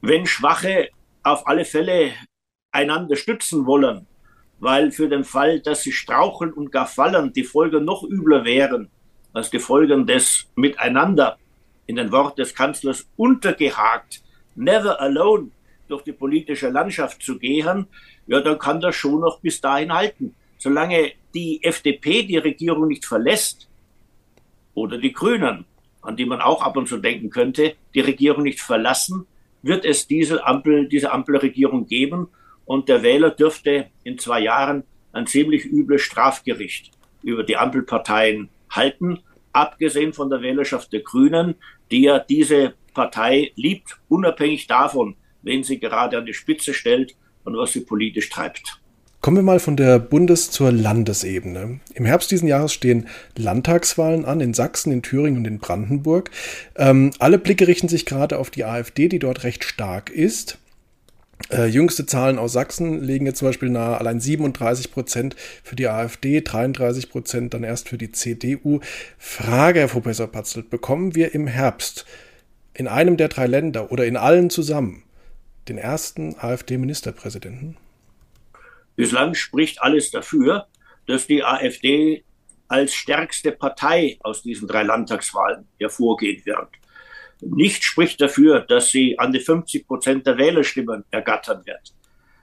Wenn 0.00 0.26
Schwache 0.26 0.88
auf 1.22 1.46
alle 1.46 1.64
Fälle 1.64 2.12
einander 2.70 3.16
stützen 3.16 3.66
wollen, 3.66 4.06
weil 4.60 4.90
für 4.90 5.08
den 5.08 5.24
Fall, 5.24 5.60
dass 5.60 5.82
sie 5.82 5.92
straucheln 5.92 6.52
und 6.52 6.72
gar 6.72 6.86
fallen, 6.86 7.32
die 7.32 7.44
Folgen 7.44 7.84
noch 7.84 8.02
übler 8.02 8.44
wären 8.44 8.90
als 9.32 9.50
die 9.50 9.58
Folgen 9.58 10.06
des 10.06 10.48
Miteinander, 10.56 11.38
in 11.86 11.96
den 11.96 12.12
Wort 12.12 12.38
des 12.38 12.54
Kanzlers 12.54 13.08
untergehakt, 13.16 14.22
never 14.54 15.00
alone 15.00 15.50
durch 15.88 16.02
die 16.02 16.12
politische 16.12 16.68
Landschaft 16.68 17.22
zu 17.22 17.38
gehen, 17.38 17.86
ja, 18.26 18.40
dann 18.40 18.58
kann 18.58 18.80
das 18.80 18.94
schon 18.94 19.20
noch 19.20 19.40
bis 19.40 19.60
dahin 19.60 19.92
halten. 19.92 20.34
Solange 20.58 21.12
die 21.34 21.62
FDP 21.62 22.24
die 22.24 22.36
Regierung 22.36 22.88
nicht 22.88 23.06
verlässt 23.06 23.68
oder 24.74 24.98
die 24.98 25.12
Grünen, 25.12 25.64
an 26.02 26.16
die 26.16 26.26
man 26.26 26.40
auch 26.40 26.62
ab 26.62 26.76
und 26.76 26.88
zu 26.88 26.98
denken 26.98 27.30
könnte, 27.30 27.74
die 27.94 28.00
Regierung 28.00 28.42
nicht 28.42 28.60
verlassen, 28.60 29.26
wird 29.62 29.84
es 29.84 30.06
diese 30.06 30.46
Ampel, 30.46 30.88
diese 30.88 31.12
Ampelregierung 31.12 31.86
geben 31.86 32.28
und 32.64 32.88
der 32.88 33.02
Wähler 33.02 33.30
dürfte 33.30 33.86
in 34.04 34.18
zwei 34.18 34.40
Jahren 34.40 34.84
ein 35.12 35.26
ziemlich 35.26 35.64
übles 35.64 36.02
Strafgericht 36.02 36.92
über 37.22 37.42
die 37.42 37.56
Ampelparteien 37.56 38.50
halten, 38.70 39.20
abgesehen 39.52 40.12
von 40.12 40.30
der 40.30 40.42
Wählerschaft 40.42 40.92
der 40.92 41.00
Grünen, 41.00 41.56
die 41.90 42.02
ja 42.02 42.18
diese 42.18 42.74
Partei 42.94 43.52
liebt, 43.56 43.98
unabhängig 44.08 44.66
davon, 44.66 45.16
wen 45.42 45.64
sie 45.64 45.78
gerade 45.78 46.18
an 46.18 46.26
die 46.26 46.34
Spitze 46.34 46.74
stellt 46.74 47.16
und 47.44 47.56
was 47.56 47.72
sie 47.72 47.80
politisch 47.80 48.28
treibt. 48.28 48.80
Kommen 49.28 49.36
wir 49.36 49.42
mal 49.42 49.60
von 49.60 49.76
der 49.76 49.98
Bundes- 49.98 50.50
zur 50.50 50.72
Landesebene. 50.72 51.80
Im 51.92 52.06
Herbst 52.06 52.30
diesen 52.30 52.48
Jahres 52.48 52.72
stehen 52.72 53.08
Landtagswahlen 53.36 54.24
an 54.24 54.40
in 54.40 54.54
Sachsen, 54.54 54.90
in 54.90 55.02
Thüringen 55.02 55.40
und 55.40 55.46
in 55.46 55.58
Brandenburg. 55.58 56.30
Ähm, 56.76 57.10
alle 57.18 57.36
Blicke 57.36 57.68
richten 57.68 57.88
sich 57.88 58.06
gerade 58.06 58.38
auf 58.38 58.48
die 58.48 58.64
AfD, 58.64 59.06
die 59.06 59.18
dort 59.18 59.44
recht 59.44 59.64
stark 59.64 60.08
ist. 60.08 60.56
Äh, 61.50 61.66
jüngste 61.66 62.06
Zahlen 62.06 62.38
aus 62.38 62.54
Sachsen 62.54 63.02
legen 63.02 63.26
jetzt 63.26 63.40
zum 63.40 63.48
Beispiel 63.48 63.68
nahe, 63.68 63.98
allein 63.98 64.18
37 64.18 64.92
Prozent 64.92 65.36
für 65.62 65.76
die 65.76 65.88
AfD, 65.88 66.40
33 66.40 67.10
Prozent 67.10 67.52
dann 67.52 67.64
erst 67.64 67.90
für 67.90 67.98
die 67.98 68.12
CDU. 68.12 68.80
Frage, 69.18 69.80
Herr 69.80 69.88
Professor 69.88 70.28
Patzelt, 70.28 70.70
bekommen 70.70 71.14
wir 71.14 71.34
im 71.34 71.46
Herbst 71.46 72.06
in 72.72 72.88
einem 72.88 73.18
der 73.18 73.28
drei 73.28 73.46
Länder 73.46 73.92
oder 73.92 74.06
in 74.06 74.16
allen 74.16 74.48
zusammen 74.48 75.02
den 75.68 75.76
ersten 75.76 76.34
AfD-Ministerpräsidenten? 76.38 77.76
Bislang 78.98 79.34
spricht 79.34 79.80
alles 79.80 80.10
dafür, 80.10 80.66
dass 81.06 81.28
die 81.28 81.44
AfD 81.44 82.24
als 82.66 82.94
stärkste 82.94 83.52
Partei 83.52 84.18
aus 84.24 84.42
diesen 84.42 84.66
drei 84.66 84.82
Landtagswahlen 84.82 85.68
hervorgehen 85.78 86.44
wird. 86.44 86.68
Nicht 87.40 87.84
spricht 87.84 88.20
dafür, 88.20 88.58
dass 88.58 88.90
sie 88.90 89.16
an 89.16 89.32
die 89.32 89.38
50 89.38 89.86
Prozent 89.86 90.26
der 90.26 90.36
Wählerstimmen 90.36 91.04
ergattern 91.12 91.64
wird. 91.64 91.94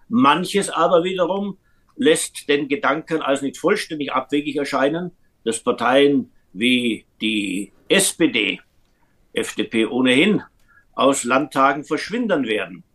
Manches 0.08 0.70
aber 0.70 1.04
wiederum 1.04 1.58
lässt 1.98 2.48
den 2.48 2.70
Gedanken 2.70 3.22
als 3.22 3.42
nicht 3.42 3.58
vollständig 3.58 4.14
abwegig 4.14 4.56
erscheinen, 4.56 5.12
dass 5.44 5.60
Parteien 5.60 6.32
wie 6.54 7.06
die 7.20 7.74
SPD, 7.90 8.62
FDP 9.34 9.88
ohnehin, 9.88 10.42
aus 10.94 11.26
Landtagen 11.26 11.84
verschwinden 11.84 12.48
werden. 12.48 12.86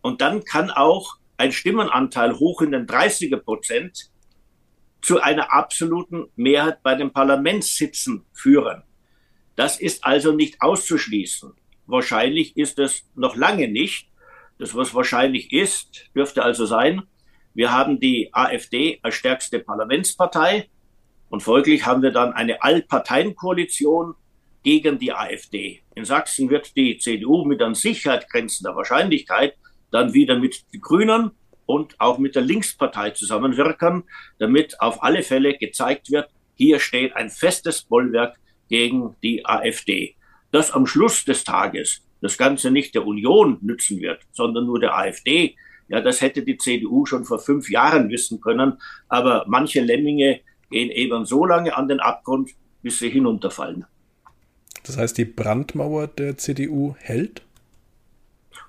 Und 0.00 0.20
dann 0.20 0.44
kann 0.44 0.70
auch 0.70 1.16
ein 1.40 1.52
Stimmenanteil 1.52 2.38
hoch 2.38 2.60
in 2.60 2.72
den 2.72 2.86
30er 2.86 3.38
Prozent 3.38 4.10
zu 5.00 5.22
einer 5.22 5.54
absoluten 5.54 6.26
Mehrheit 6.36 6.82
bei 6.82 6.94
den 6.94 7.12
Parlamentssitzen 7.12 8.26
führen. 8.32 8.82
Das 9.56 9.80
ist 9.80 10.04
also 10.04 10.32
nicht 10.32 10.60
auszuschließen. 10.60 11.54
Wahrscheinlich 11.86 12.58
ist 12.58 12.78
es 12.78 13.08
noch 13.14 13.36
lange 13.36 13.68
nicht. 13.68 14.08
Das, 14.58 14.74
was 14.74 14.94
wahrscheinlich 14.94 15.50
ist, 15.52 16.10
dürfte 16.14 16.42
also 16.42 16.66
sein, 16.66 17.02
wir 17.54 17.72
haben 17.72 17.98
die 17.98 18.28
AfD 18.32 19.00
als 19.02 19.14
stärkste 19.14 19.60
Parlamentspartei 19.60 20.68
und 21.30 21.42
folglich 21.42 21.86
haben 21.86 22.02
wir 22.02 22.12
dann 22.12 22.34
eine 22.34 22.62
Allparteienkoalition 22.62 24.14
gegen 24.62 24.98
die 24.98 25.14
AfD. 25.14 25.80
In 25.94 26.04
Sachsen 26.04 26.50
wird 26.50 26.76
die 26.76 26.98
CDU 26.98 27.46
mit 27.46 27.62
an 27.62 27.74
Sicherheit 27.74 28.28
grenzender 28.28 28.76
Wahrscheinlichkeit 28.76 29.54
dann 29.90 30.14
wieder 30.14 30.38
mit 30.38 30.64
den 30.72 30.80
Grünen 30.80 31.32
und 31.66 32.00
auch 32.00 32.18
mit 32.18 32.34
der 32.34 32.42
Linkspartei 32.42 33.10
zusammenwirken, 33.10 34.04
damit 34.38 34.80
auf 34.80 35.02
alle 35.02 35.22
Fälle 35.22 35.56
gezeigt 35.56 36.10
wird, 36.10 36.28
hier 36.54 36.80
steht 36.80 37.14
ein 37.16 37.30
festes 37.30 37.82
Bollwerk 37.82 38.36
gegen 38.68 39.16
die 39.22 39.46
AfD. 39.46 40.16
Dass 40.52 40.72
am 40.72 40.86
Schluss 40.86 41.24
des 41.24 41.44
Tages 41.44 42.02
das 42.20 42.36
Ganze 42.36 42.70
nicht 42.70 42.94
der 42.94 43.06
Union 43.06 43.58
nützen 43.60 44.00
wird, 44.00 44.20
sondern 44.32 44.66
nur 44.66 44.80
der 44.80 44.96
AfD, 44.96 45.56
Ja, 45.88 46.00
das 46.00 46.20
hätte 46.20 46.42
die 46.42 46.56
CDU 46.56 47.04
schon 47.04 47.24
vor 47.24 47.40
fünf 47.40 47.68
Jahren 47.68 48.10
wissen 48.10 48.40
können. 48.40 48.74
Aber 49.08 49.44
manche 49.48 49.80
Lemminge 49.80 50.40
gehen 50.70 50.90
eben 50.90 51.24
so 51.24 51.44
lange 51.44 51.76
an 51.76 51.88
den 51.88 51.98
Abgrund, 51.98 52.50
bis 52.82 53.00
sie 53.00 53.10
hinunterfallen. 53.10 53.84
Das 54.84 54.96
heißt, 54.96 55.18
die 55.18 55.24
Brandmauer 55.24 56.06
der 56.06 56.38
CDU 56.38 56.94
hält? 56.98 57.42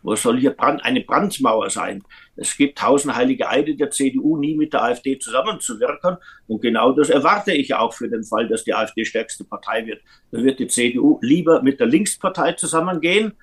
Was 0.03 0.21
soll 0.21 0.39
hier 0.39 0.51
Brand, 0.51 0.83
eine 0.83 1.01
Brandmauer 1.01 1.69
sein? 1.69 2.03
Es 2.35 2.57
gibt 2.57 2.77
tausend 2.77 3.15
heilige 3.15 3.50
Eide 3.50 3.75
der 3.75 3.91
CDU, 3.91 4.38
nie 4.38 4.55
mit 4.55 4.73
der 4.73 4.83
AfD 4.83 5.19
zusammenzuwirken. 5.19 6.17
Und 6.47 6.61
genau 6.61 6.91
das 6.91 7.09
erwarte 7.09 7.53
ich 7.53 7.73
auch 7.75 7.93
für 7.93 8.09
den 8.09 8.23
Fall, 8.23 8.47
dass 8.47 8.63
die 8.63 8.73
AfD 8.73 9.05
stärkste 9.05 9.43
Partei 9.43 9.85
wird. 9.85 10.01
Da 10.31 10.43
wird 10.43 10.59
die 10.59 10.67
CDU 10.67 11.19
lieber 11.21 11.61
mit 11.61 11.79
der 11.79 11.88
Linkspartei 11.88 12.53
zusammengehen, 12.53 13.33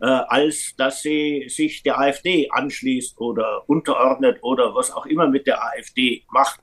äh, 0.00 0.06
als 0.06 0.74
dass 0.76 1.02
sie 1.02 1.46
sich 1.48 1.82
der 1.82 1.98
AfD 1.98 2.48
anschließt 2.50 3.18
oder 3.20 3.68
unterordnet 3.68 4.38
oder 4.42 4.74
was 4.74 4.90
auch 4.90 5.06
immer 5.06 5.28
mit 5.28 5.46
der 5.46 5.62
AfD 5.64 6.24
macht. 6.30 6.60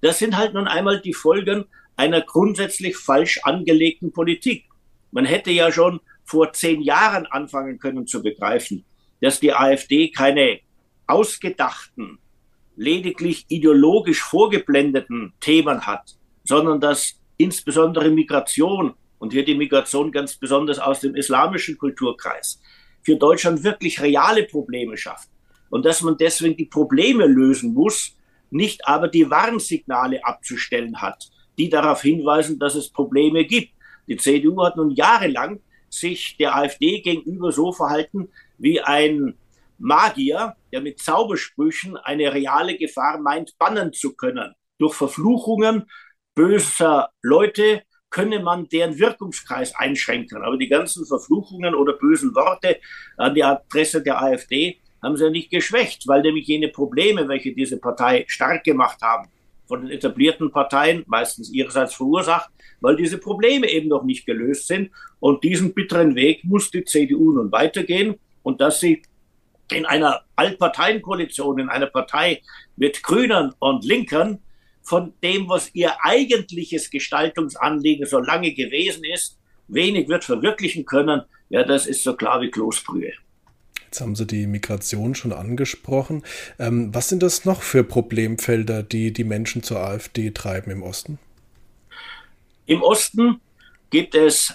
Das 0.00 0.18
sind 0.18 0.36
halt 0.36 0.54
nun 0.54 0.66
einmal 0.66 1.00
die 1.00 1.14
Folgen 1.14 1.64
einer 1.96 2.20
grundsätzlich 2.20 2.96
falsch 2.96 3.40
angelegten 3.44 4.12
Politik. 4.12 4.64
Man 5.12 5.24
hätte 5.24 5.50
ja 5.50 5.70
schon 5.70 6.00
vor 6.24 6.52
zehn 6.52 6.80
Jahren 6.80 7.26
anfangen 7.26 7.78
können 7.78 8.06
zu 8.06 8.22
begreifen, 8.22 8.84
dass 9.20 9.40
die 9.40 9.52
AfD 9.52 10.10
keine 10.10 10.60
ausgedachten, 11.06 12.18
lediglich 12.76 13.44
ideologisch 13.48 14.22
vorgeblendeten 14.22 15.34
Themen 15.40 15.86
hat, 15.86 16.16
sondern 16.44 16.80
dass 16.80 17.20
insbesondere 17.36 18.10
Migration 18.10 18.94
und 19.18 19.32
hier 19.32 19.44
die 19.44 19.54
Migration 19.54 20.10
ganz 20.10 20.36
besonders 20.36 20.78
aus 20.78 21.00
dem 21.00 21.14
islamischen 21.14 21.78
Kulturkreis 21.78 22.60
für 23.02 23.16
Deutschland 23.16 23.62
wirklich 23.62 24.00
reale 24.00 24.44
Probleme 24.44 24.96
schafft 24.96 25.28
und 25.70 25.84
dass 25.84 26.02
man 26.02 26.16
deswegen 26.16 26.56
die 26.56 26.66
Probleme 26.66 27.26
lösen 27.26 27.74
muss, 27.74 28.16
nicht 28.50 28.86
aber 28.86 29.08
die 29.08 29.30
Warnsignale 29.30 30.24
abzustellen 30.24 31.00
hat, 31.00 31.30
die 31.58 31.68
darauf 31.68 32.02
hinweisen, 32.02 32.58
dass 32.58 32.74
es 32.74 32.90
Probleme 32.90 33.44
gibt. 33.44 33.72
Die 34.06 34.16
CDU 34.16 34.62
hat 34.64 34.76
nun 34.76 34.90
jahrelang 34.90 35.60
sich 35.92 36.36
der 36.36 36.56
AfD 36.56 37.00
gegenüber 37.00 37.52
so 37.52 37.72
verhalten 37.72 38.30
wie 38.58 38.80
ein 38.80 39.34
Magier, 39.78 40.56
der 40.72 40.80
mit 40.80 41.00
Zaubersprüchen 41.00 41.96
eine 41.96 42.32
reale 42.32 42.76
Gefahr 42.76 43.18
meint, 43.18 43.58
bannen 43.58 43.92
zu 43.92 44.14
können. 44.14 44.54
Durch 44.78 44.94
Verfluchungen 44.94 45.90
böser 46.34 47.10
Leute 47.20 47.82
könne 48.10 48.40
man 48.40 48.68
deren 48.68 48.98
Wirkungskreis 48.98 49.74
einschränken. 49.74 50.42
Aber 50.42 50.56
die 50.56 50.68
ganzen 50.68 51.04
Verfluchungen 51.06 51.74
oder 51.74 51.94
bösen 51.94 52.34
Worte 52.34 52.78
an 53.16 53.34
die 53.34 53.42
Adresse 53.42 54.02
der 54.02 54.22
AfD 54.22 54.78
haben 55.02 55.16
sie 55.16 55.24
ja 55.24 55.30
nicht 55.30 55.50
geschwächt, 55.50 56.06
weil 56.06 56.22
nämlich 56.22 56.46
jene 56.46 56.68
Probleme, 56.68 57.26
welche 57.26 57.54
diese 57.54 57.78
Partei 57.78 58.24
stark 58.28 58.64
gemacht 58.64 58.98
haben, 59.02 59.28
von 59.66 59.82
den 59.82 59.90
etablierten 59.90 60.52
Parteien, 60.52 61.02
meistens 61.06 61.50
ihrerseits 61.50 61.94
verursacht, 61.94 62.50
weil 62.82 62.96
diese 62.96 63.18
Probleme 63.18 63.70
eben 63.70 63.88
noch 63.88 64.04
nicht 64.04 64.26
gelöst 64.26 64.66
sind. 64.66 64.90
Und 65.20 65.42
diesen 65.44 65.72
bitteren 65.72 66.14
Weg 66.14 66.44
muss 66.44 66.70
die 66.70 66.84
CDU 66.84 67.32
nun 67.32 67.50
weitergehen. 67.52 68.16
Und 68.42 68.60
dass 68.60 68.80
sie 68.80 69.02
in 69.72 69.86
einer 69.86 70.22
Altparteienkoalition, 70.36 71.58
in 71.58 71.68
einer 71.68 71.86
Partei 71.86 72.42
mit 72.76 73.02
Grünen 73.02 73.52
und 73.58 73.84
Linken, 73.84 74.40
von 74.82 75.14
dem, 75.22 75.48
was 75.48 75.70
ihr 75.74 75.92
eigentliches 76.02 76.90
Gestaltungsanliegen 76.90 78.04
so 78.04 78.18
lange 78.18 78.52
gewesen 78.52 79.04
ist, 79.04 79.38
wenig 79.68 80.08
wird 80.08 80.24
verwirklichen 80.24 80.84
können, 80.84 81.22
ja, 81.50 81.62
das 81.62 81.86
ist 81.86 82.02
so 82.02 82.14
klar 82.14 82.40
wie 82.40 82.50
Kloßbrühe. 82.50 83.12
Jetzt 83.84 84.00
haben 84.00 84.16
Sie 84.16 84.26
die 84.26 84.46
Migration 84.46 85.14
schon 85.14 85.32
angesprochen. 85.32 86.22
Ähm, 86.58 86.94
was 86.94 87.10
sind 87.10 87.22
das 87.22 87.44
noch 87.44 87.62
für 87.62 87.84
Problemfelder, 87.84 88.82
die 88.82 89.12
die 89.12 89.24
Menschen 89.24 89.62
zur 89.62 89.80
AfD 89.80 90.30
treiben 90.30 90.70
im 90.70 90.82
Osten? 90.82 91.18
Im 92.66 92.82
Osten 92.82 93.40
gibt 93.90 94.14
es 94.14 94.54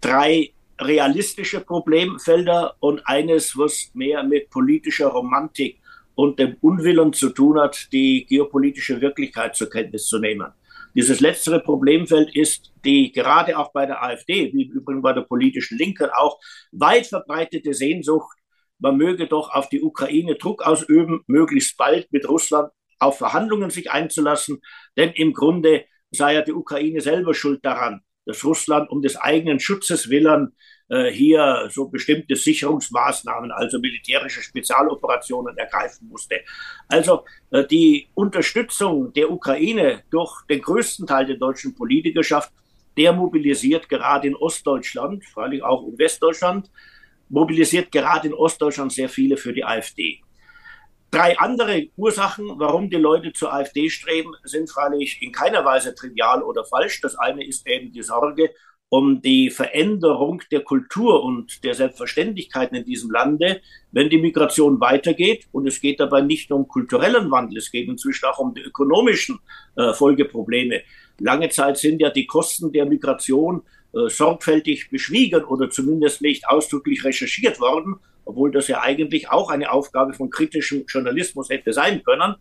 drei 0.00 0.52
realistische 0.80 1.60
Problemfelder 1.60 2.76
und 2.80 3.06
eines, 3.06 3.56
was 3.58 3.90
mehr 3.94 4.22
mit 4.22 4.50
politischer 4.50 5.08
Romantik 5.08 5.80
und 6.14 6.38
dem 6.38 6.56
Unwillen 6.60 7.12
zu 7.12 7.30
tun 7.30 7.58
hat, 7.60 7.88
die 7.92 8.26
geopolitische 8.26 9.00
Wirklichkeit 9.00 9.56
zur 9.56 9.70
Kenntnis 9.70 10.06
zu 10.06 10.18
nehmen. 10.18 10.52
Dieses 10.94 11.20
letztere 11.20 11.60
Problemfeld 11.60 12.34
ist 12.34 12.72
die 12.84 13.12
gerade 13.12 13.58
auch 13.58 13.72
bei 13.72 13.86
der 13.86 14.02
AfD, 14.02 14.52
wie 14.52 14.64
übrigens 14.64 15.02
bei 15.02 15.12
der 15.12 15.22
politischen 15.22 15.78
Linken 15.78 16.10
auch, 16.10 16.38
weit 16.72 17.06
verbreitete 17.06 17.74
Sehnsucht 17.74 18.38
man 18.78 18.96
möge 18.96 19.26
doch 19.26 19.50
auf 19.52 19.68
die 19.68 19.82
Ukraine 19.82 20.36
Druck 20.36 20.62
ausüben, 20.62 21.22
möglichst 21.26 21.76
bald 21.76 22.12
mit 22.12 22.28
Russland 22.28 22.70
auf 23.00 23.18
Verhandlungen 23.18 23.70
sich 23.70 23.90
einzulassen, 23.90 24.60
denn 24.96 25.10
im 25.10 25.32
Grunde 25.32 25.84
sei 26.10 26.34
ja 26.34 26.42
die 26.42 26.52
Ukraine 26.52 27.00
selber 27.00 27.34
schuld 27.34 27.64
daran, 27.64 28.02
dass 28.26 28.44
Russland 28.44 28.90
um 28.90 29.02
des 29.02 29.16
eigenen 29.16 29.60
Schutzes 29.60 30.10
willen 30.10 30.52
äh, 30.88 31.10
hier 31.10 31.68
so 31.70 31.88
bestimmte 31.88 32.36
Sicherungsmaßnahmen, 32.36 33.50
also 33.52 33.78
militärische 33.78 34.42
Spezialoperationen 34.42 35.56
ergreifen 35.56 36.08
musste. 36.08 36.40
Also 36.88 37.24
äh, 37.50 37.66
die 37.66 38.08
Unterstützung 38.14 39.12
der 39.12 39.30
Ukraine 39.30 40.02
durch 40.10 40.42
den 40.48 40.60
größten 40.60 41.06
Teil 41.06 41.26
der 41.26 41.36
deutschen 41.36 41.74
Politikerschaft, 41.74 42.52
der 42.96 43.12
mobilisiert 43.12 43.88
gerade 43.88 44.28
in 44.28 44.34
Ostdeutschland, 44.34 45.24
freilich 45.24 45.62
auch 45.62 45.86
in 45.86 45.98
Westdeutschland, 45.98 46.70
mobilisiert 47.28 47.92
gerade 47.92 48.28
in 48.28 48.34
Ostdeutschland 48.34 48.92
sehr 48.92 49.08
viele 49.08 49.36
für 49.36 49.52
die 49.52 49.64
AfD. 49.64 50.20
Drei 51.10 51.38
andere 51.38 51.88
Ursachen, 51.96 52.58
warum 52.58 52.90
die 52.90 52.96
Leute 52.96 53.32
zur 53.32 53.52
AfD 53.52 53.88
streben, 53.88 54.34
sind 54.44 54.70
freilich 54.70 55.22
in 55.22 55.32
keiner 55.32 55.64
Weise 55.64 55.94
trivial 55.94 56.42
oder 56.42 56.66
falsch. 56.66 57.00
Das 57.00 57.16
eine 57.16 57.46
ist 57.46 57.66
eben 57.66 57.92
die 57.92 58.02
Sorge 58.02 58.50
um 58.90 59.20
die 59.20 59.50
Veränderung 59.50 60.42
der 60.50 60.62
Kultur 60.62 61.22
und 61.22 61.62
der 61.64 61.74
Selbstverständlichkeiten 61.74 62.76
in 62.76 62.84
diesem 62.84 63.10
Lande, 63.10 63.60
wenn 63.92 64.08
die 64.10 64.18
Migration 64.18 64.80
weitergeht. 64.80 65.46
Und 65.52 65.66
es 65.66 65.80
geht 65.80 66.00
dabei 66.00 66.20
nicht 66.20 66.50
nur 66.50 66.58
um 66.60 66.68
kulturellen 66.68 67.30
Wandel, 67.30 67.58
es 67.58 67.70
geht 67.70 67.88
inzwischen 67.88 68.26
auch 68.26 68.38
um 68.38 68.54
die 68.54 68.62
ökonomischen 68.62 69.40
äh, 69.76 69.92
Folgeprobleme. 69.92 70.82
Lange 71.20 71.48
Zeit 71.48 71.78
sind 71.78 72.00
ja 72.00 72.10
die 72.10 72.26
Kosten 72.26 72.72
der 72.72 72.86
Migration 72.86 73.62
äh, 73.92 74.08
sorgfältig 74.08 74.90
beschwiegen 74.90 75.44
oder 75.44 75.70
zumindest 75.70 76.22
nicht 76.22 76.48
ausdrücklich 76.48 77.04
recherchiert 77.04 77.60
worden, 77.60 77.96
obwohl 78.28 78.50
das 78.50 78.68
ja 78.68 78.82
eigentlich 78.82 79.30
auch 79.30 79.48
eine 79.50 79.72
Aufgabe 79.72 80.12
von 80.12 80.28
kritischem 80.28 80.84
Journalismus 80.86 81.48
hätte 81.48 81.72
sein 81.72 82.02
können. 82.04 82.34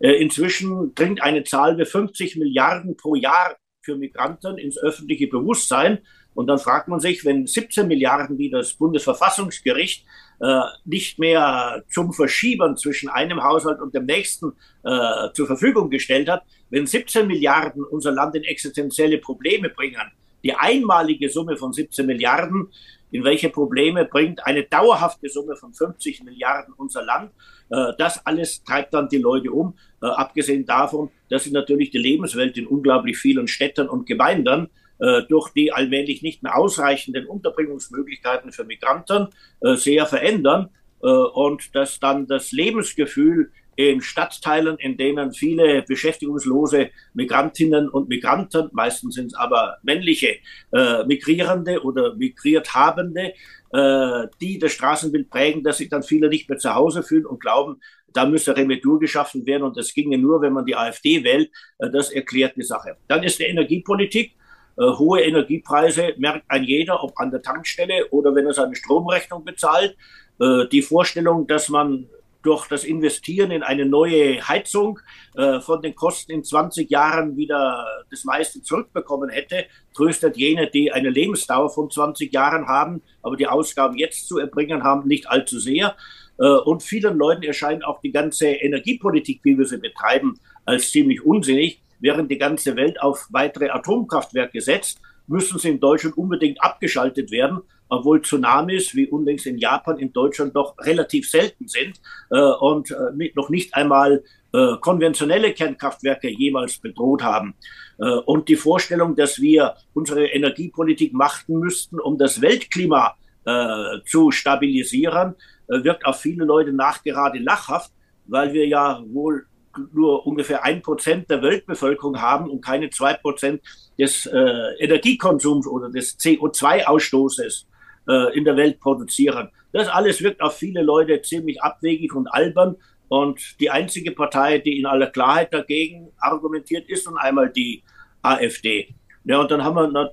Äh, 0.00 0.20
inzwischen 0.20 0.94
dringt 0.96 1.22
eine 1.22 1.44
Zahl 1.44 1.78
wie 1.78 1.84
50 1.84 2.36
Milliarden 2.36 2.96
pro 2.96 3.14
Jahr 3.14 3.56
für 3.80 3.96
Migranten 3.96 4.58
ins 4.58 4.76
öffentliche 4.78 5.28
Bewusstsein. 5.28 5.98
Und 6.34 6.48
dann 6.48 6.58
fragt 6.58 6.88
man 6.88 6.98
sich, 6.98 7.24
wenn 7.24 7.46
17 7.46 7.86
Milliarden, 7.86 8.36
die 8.36 8.50
das 8.50 8.74
Bundesverfassungsgericht 8.74 10.04
äh, 10.40 10.60
nicht 10.84 11.20
mehr 11.20 11.84
zum 11.88 12.12
Verschieben 12.12 12.76
zwischen 12.76 13.08
einem 13.08 13.42
Haushalt 13.42 13.80
und 13.80 13.94
dem 13.94 14.06
nächsten 14.06 14.52
äh, 14.82 15.32
zur 15.34 15.46
Verfügung 15.46 15.88
gestellt 15.88 16.28
hat, 16.28 16.42
wenn 16.70 16.86
17 16.86 17.28
Milliarden 17.28 17.84
unser 17.84 18.10
Land 18.10 18.34
in 18.34 18.42
existenzielle 18.42 19.18
Probleme 19.18 19.68
bringen, 19.68 20.12
die 20.42 20.54
einmalige 20.54 21.28
Summe 21.28 21.56
von 21.56 21.72
17 21.72 22.06
Milliarden, 22.06 22.68
in 23.10 23.24
welche 23.24 23.48
Probleme 23.48 24.04
bringt 24.04 24.44
eine 24.46 24.64
dauerhafte 24.64 25.28
Summe 25.28 25.56
von 25.56 25.72
50 25.72 26.24
Milliarden 26.24 26.74
unser 26.74 27.02
Land. 27.02 27.32
Äh, 27.70 27.92
das 27.98 28.24
alles 28.26 28.62
treibt 28.64 28.94
dann 28.94 29.08
die 29.08 29.18
Leute 29.18 29.50
um, 29.50 29.74
äh, 30.02 30.06
abgesehen 30.06 30.66
davon, 30.66 31.10
dass 31.30 31.44
sie 31.44 31.52
natürlich 31.52 31.90
die 31.90 31.98
Lebenswelt 31.98 32.56
in 32.58 32.66
unglaublich 32.66 33.18
vielen 33.18 33.48
Städten 33.48 33.88
und 33.88 34.06
Gemeinden 34.06 34.68
äh, 34.98 35.22
durch 35.28 35.50
die 35.52 35.72
allmählich 35.72 36.22
nicht 36.22 36.42
mehr 36.42 36.56
ausreichenden 36.56 37.26
Unterbringungsmöglichkeiten 37.26 38.52
für 38.52 38.64
Migranten 38.64 39.28
sehr 39.60 40.06
verändern 40.06 40.70
und 41.00 41.74
dass 41.76 42.00
dann 42.00 42.26
das 42.26 42.50
Lebensgefühl 42.50 43.52
in 43.78 44.00
Stadtteilen, 44.00 44.76
in 44.78 44.96
denen 44.96 45.32
viele 45.32 45.82
beschäftigungslose 45.82 46.90
Migrantinnen 47.14 47.88
und 47.88 48.08
Migranten, 48.08 48.70
meistens 48.72 49.14
sind 49.14 49.26
es 49.26 49.34
aber 49.34 49.76
männliche 49.84 50.38
äh, 50.72 51.04
Migrierende 51.04 51.84
oder 51.84 52.16
migriert 52.16 52.74
Habende, 52.74 53.34
äh, 53.72 54.26
die 54.40 54.58
das 54.58 54.72
Straßenbild 54.72 55.30
prägen, 55.30 55.62
dass 55.62 55.78
sich 55.78 55.88
dann 55.88 56.02
viele 56.02 56.28
nicht 56.28 56.48
mehr 56.48 56.58
zu 56.58 56.74
Hause 56.74 57.04
fühlen 57.04 57.24
und 57.24 57.38
glauben, 57.38 57.80
da 58.12 58.26
müsse 58.26 58.56
Remedur 58.56 58.98
geschaffen 58.98 59.46
werden 59.46 59.62
und 59.62 59.76
das 59.76 59.94
ginge 59.94 60.18
nur, 60.18 60.42
wenn 60.42 60.54
man 60.54 60.66
die 60.66 60.74
AfD 60.74 61.22
wählt. 61.22 61.48
Äh, 61.78 61.88
das 61.90 62.10
erklärt 62.10 62.56
die 62.56 62.64
Sache. 62.64 62.96
Dann 63.06 63.22
ist 63.22 63.38
die 63.38 63.44
Energiepolitik. 63.44 64.32
Äh, 64.76 64.82
hohe 64.82 65.20
Energiepreise 65.20 66.14
merkt 66.18 66.50
ein 66.50 66.64
jeder, 66.64 67.00
ob 67.04 67.12
an 67.14 67.30
der 67.30 67.42
Tankstelle 67.42 68.08
oder 68.10 68.34
wenn 68.34 68.46
er 68.46 68.54
seine 68.54 68.74
Stromrechnung 68.74 69.44
bezahlt. 69.44 69.96
Äh, 70.40 70.66
die 70.72 70.82
Vorstellung, 70.82 71.46
dass 71.46 71.68
man 71.68 72.08
durch 72.42 72.68
das 72.68 72.84
Investieren 72.84 73.50
in 73.50 73.62
eine 73.62 73.84
neue 73.84 74.46
Heizung 74.46 75.00
äh, 75.34 75.60
von 75.60 75.82
den 75.82 75.94
Kosten 75.94 76.32
in 76.32 76.44
20 76.44 76.90
Jahren 76.90 77.36
wieder 77.36 77.84
das 78.10 78.24
meiste 78.24 78.62
zurückbekommen 78.62 79.28
hätte, 79.28 79.66
tröstet 79.94 80.36
jene, 80.36 80.70
die 80.70 80.92
eine 80.92 81.10
Lebensdauer 81.10 81.70
von 81.70 81.90
20 81.90 82.32
Jahren 82.32 82.66
haben, 82.68 83.02
aber 83.22 83.36
die 83.36 83.46
Ausgaben 83.46 83.96
jetzt 83.96 84.28
zu 84.28 84.38
erbringen 84.38 84.84
haben, 84.84 85.08
nicht 85.08 85.28
allzu 85.28 85.58
sehr. 85.58 85.96
Äh, 86.38 86.46
und 86.46 86.82
vielen 86.82 87.18
Leuten 87.18 87.42
erscheint 87.42 87.84
auch 87.84 88.00
die 88.00 88.12
ganze 88.12 88.46
Energiepolitik, 88.46 89.40
wie 89.42 89.58
wir 89.58 89.66
sie 89.66 89.78
betreiben, 89.78 90.38
als 90.64 90.90
ziemlich 90.90 91.24
unsinnig. 91.24 91.82
Während 92.00 92.30
die 92.30 92.38
ganze 92.38 92.76
Welt 92.76 93.00
auf 93.02 93.26
weitere 93.30 93.70
Atomkraftwerke 93.70 94.60
setzt, 94.60 95.00
müssen 95.26 95.58
sie 95.58 95.70
in 95.70 95.80
Deutschland 95.80 96.16
unbedingt 96.16 96.62
abgeschaltet 96.62 97.30
werden, 97.30 97.60
obwohl 97.88 98.22
Tsunamis 98.22 98.94
wie 98.94 99.08
unlängst 99.08 99.46
in 99.46 99.58
Japan 99.58 99.98
in 99.98 100.12
Deutschland 100.12 100.54
doch 100.54 100.74
relativ 100.78 101.28
selten 101.28 101.68
sind 101.68 102.00
äh, 102.30 102.38
und 102.40 102.90
äh, 102.90 103.30
noch 103.34 103.48
nicht 103.48 103.74
einmal 103.74 104.22
äh, 104.52 104.76
konventionelle 104.80 105.52
Kernkraftwerke 105.52 106.28
jemals 106.28 106.78
bedroht 106.78 107.22
haben. 107.22 107.54
Äh, 107.98 108.04
und 108.04 108.48
die 108.48 108.56
Vorstellung, 108.56 109.16
dass 109.16 109.40
wir 109.40 109.74
unsere 109.94 110.26
Energiepolitik 110.26 111.12
machen 111.12 111.58
müssten, 111.58 112.00
um 112.00 112.18
das 112.18 112.40
Weltklima 112.40 113.14
äh, 113.44 114.02
zu 114.06 114.30
stabilisieren, 114.30 115.34
äh, 115.68 115.82
wirkt 115.84 116.06
auf 116.06 116.20
viele 116.20 116.44
Leute 116.44 116.72
nachgerade 116.72 117.38
lachhaft, 117.38 117.92
weil 118.26 118.52
wir 118.52 118.66
ja 118.66 119.02
wohl 119.06 119.46
nur 119.92 120.26
ungefähr 120.26 120.64
ein 120.64 120.82
Prozent 120.82 121.30
der 121.30 121.42
Weltbevölkerung 121.42 122.20
haben 122.20 122.50
und 122.50 122.64
keine 122.64 122.90
zwei 122.90 123.14
Prozent 123.14 123.62
des 123.98 124.26
äh, 124.26 124.38
Energiekonsums 124.78 125.66
oder 125.66 125.90
des 125.90 126.18
CO2-Ausstoßes 126.18 127.66
äh, 128.08 128.36
in 128.36 128.44
der 128.44 128.56
Welt 128.56 128.80
produzieren. 128.80 129.50
Das 129.72 129.88
alles 129.88 130.22
wirkt 130.22 130.40
auf 130.40 130.56
viele 130.56 130.82
Leute 130.82 131.20
ziemlich 131.22 131.62
abwegig 131.62 132.14
und 132.14 132.26
albern. 132.28 132.76
Und 133.08 133.60
die 133.60 133.70
einzige 133.70 134.12
Partei, 134.12 134.58
die 134.58 134.78
in 134.78 134.86
aller 134.86 135.08
Klarheit 135.08 135.52
dagegen 135.52 136.10
argumentiert, 136.18 136.88
ist 136.88 137.06
nun 137.06 137.18
einmal 137.18 137.50
die 137.50 137.82
AfD. 138.22 138.94
Ja, 139.24 139.40
und 139.40 139.50
dann 139.50 139.64
haben 139.64 139.76
wir 139.76 140.12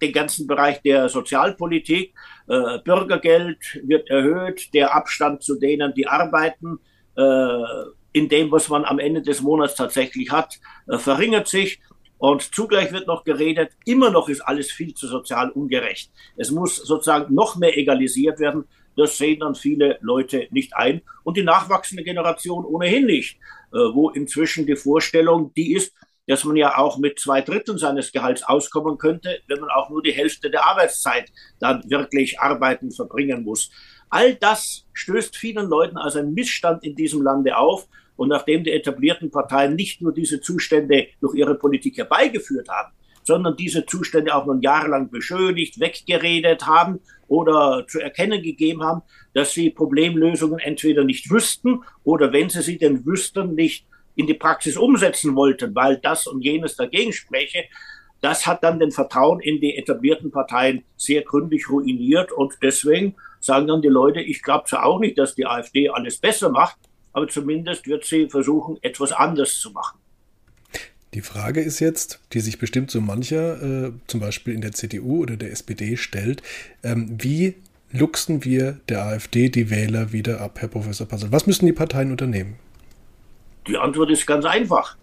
den 0.00 0.12
ganzen 0.12 0.46
Bereich 0.46 0.82
der 0.82 1.08
Sozialpolitik. 1.08 2.14
Äh, 2.48 2.78
Bürgergeld 2.84 3.58
wird 3.82 4.10
erhöht, 4.10 4.72
der 4.74 4.94
Abstand 4.94 5.42
zu 5.42 5.58
denen, 5.58 5.94
die 5.94 6.06
arbeiten, 6.06 6.78
äh, 7.16 7.62
in 8.12 8.28
dem, 8.28 8.50
was 8.50 8.68
man 8.68 8.84
am 8.84 8.98
Ende 8.98 9.22
des 9.22 9.42
Monats 9.42 9.74
tatsächlich 9.74 10.30
hat, 10.30 10.58
äh, 10.88 10.98
verringert 10.98 11.48
sich. 11.48 11.80
Und 12.18 12.54
zugleich 12.54 12.92
wird 12.92 13.06
noch 13.06 13.24
geredet, 13.24 13.72
immer 13.84 14.10
noch 14.10 14.28
ist 14.28 14.40
alles 14.40 14.70
viel 14.70 14.94
zu 14.94 15.06
sozial 15.06 15.50
ungerecht. 15.50 16.10
Es 16.36 16.50
muss 16.50 16.76
sozusagen 16.76 17.34
noch 17.34 17.56
mehr 17.56 17.76
egalisiert 17.76 18.40
werden. 18.40 18.64
Das 18.96 19.18
sehen 19.18 19.40
dann 19.40 19.54
viele 19.54 19.98
Leute 20.00 20.48
nicht 20.50 20.74
ein 20.74 21.02
und 21.24 21.36
die 21.36 21.42
nachwachsende 21.42 22.02
Generation 22.02 22.64
ohnehin 22.64 23.04
nicht, 23.04 23.36
äh, 23.72 23.76
wo 23.76 24.08
inzwischen 24.08 24.66
die 24.66 24.76
Vorstellung 24.76 25.52
die 25.54 25.74
ist, 25.74 25.92
dass 26.26 26.44
man 26.44 26.56
ja 26.56 26.76
auch 26.78 26.98
mit 26.98 27.20
zwei 27.20 27.40
Dritteln 27.40 27.78
seines 27.78 28.10
Gehalts 28.10 28.42
auskommen 28.42 28.98
könnte, 28.98 29.40
wenn 29.46 29.60
man 29.60 29.70
auch 29.70 29.90
nur 29.90 30.02
die 30.02 30.12
Hälfte 30.12 30.50
der 30.50 30.66
Arbeitszeit 30.66 31.30
dann 31.60 31.88
wirklich 31.88 32.40
arbeiten 32.40 32.90
verbringen 32.90 33.44
muss. 33.44 33.70
All 34.08 34.34
das 34.34 34.86
stößt 34.92 35.36
vielen 35.36 35.68
Leuten 35.68 35.98
als 35.98 36.16
ein 36.16 36.32
Missstand 36.32 36.84
in 36.84 36.94
diesem 36.94 37.22
Lande 37.22 37.56
auf. 37.56 37.86
Und 38.16 38.28
nachdem 38.28 38.64
die 38.64 38.72
etablierten 38.72 39.30
Parteien 39.30 39.74
nicht 39.74 40.00
nur 40.00 40.12
diese 40.12 40.40
Zustände 40.40 41.08
durch 41.20 41.34
ihre 41.34 41.54
Politik 41.54 41.98
herbeigeführt 41.98 42.68
haben, 42.68 42.92
sondern 43.22 43.56
diese 43.56 43.84
Zustände 43.84 44.34
auch 44.34 44.46
nun 44.46 44.62
jahrelang 44.62 45.10
beschönigt, 45.10 45.80
weggeredet 45.80 46.66
haben 46.66 47.00
oder 47.28 47.84
zu 47.88 48.00
erkennen 48.00 48.42
gegeben 48.42 48.82
haben, 48.84 49.02
dass 49.34 49.52
sie 49.52 49.70
Problemlösungen 49.70 50.60
entweder 50.60 51.02
nicht 51.02 51.30
wüssten 51.30 51.82
oder 52.04 52.32
wenn 52.32 52.48
sie 52.48 52.62
sie 52.62 52.78
denn 52.78 53.04
wüssten, 53.04 53.54
nicht 53.54 53.86
in 54.14 54.26
die 54.26 54.34
Praxis 54.34 54.76
umsetzen 54.76 55.34
wollten, 55.34 55.74
weil 55.74 55.98
das 55.98 56.26
und 56.26 56.42
jenes 56.42 56.76
dagegen 56.76 57.12
spreche, 57.12 57.64
das 58.20 58.46
hat 58.46 58.64
dann 58.64 58.78
den 58.78 58.92
Vertrauen 58.92 59.40
in 59.40 59.60
die 59.60 59.76
etablierten 59.76 60.30
Parteien 60.30 60.84
sehr 60.96 61.22
gründlich 61.22 61.68
ruiniert. 61.68 62.32
Und 62.32 62.54
deswegen 62.62 63.14
sagen 63.40 63.66
dann 63.66 63.82
die 63.82 63.88
Leute, 63.88 64.20
ich 64.20 64.42
glaube 64.42 64.64
zwar 64.66 64.86
auch 64.86 65.00
nicht, 65.00 65.18
dass 65.18 65.34
die 65.34 65.46
AfD 65.46 65.90
alles 65.90 66.18
besser 66.18 66.48
macht, 66.48 66.78
aber 67.16 67.28
zumindest 67.28 67.86
wird 67.86 68.04
sie 68.04 68.28
versuchen, 68.28 68.76
etwas 68.82 69.10
anders 69.10 69.58
zu 69.58 69.70
machen. 69.70 69.98
Die 71.14 71.22
Frage 71.22 71.62
ist 71.62 71.80
jetzt, 71.80 72.20
die 72.34 72.40
sich 72.40 72.58
bestimmt 72.58 72.90
so 72.90 73.00
mancher, 73.00 73.86
äh, 73.86 73.92
zum 74.06 74.20
Beispiel 74.20 74.52
in 74.52 74.60
der 74.60 74.72
CDU 74.72 75.22
oder 75.22 75.38
der 75.38 75.50
SPD, 75.50 75.96
stellt, 75.96 76.42
ähm, 76.82 77.16
wie 77.18 77.54
luchsen 77.90 78.44
wir 78.44 78.80
der 78.90 79.06
AfD 79.06 79.48
die 79.48 79.70
Wähler 79.70 80.12
wieder 80.12 80.42
ab, 80.42 80.58
Herr 80.60 80.68
Professor 80.68 81.08
Passel? 81.08 81.32
Was 81.32 81.46
müssen 81.46 81.64
die 81.64 81.72
Parteien 81.72 82.10
unternehmen? 82.10 82.56
Die 83.66 83.78
Antwort 83.78 84.10
ist 84.10 84.26
ganz 84.26 84.44
einfach. 84.44 84.98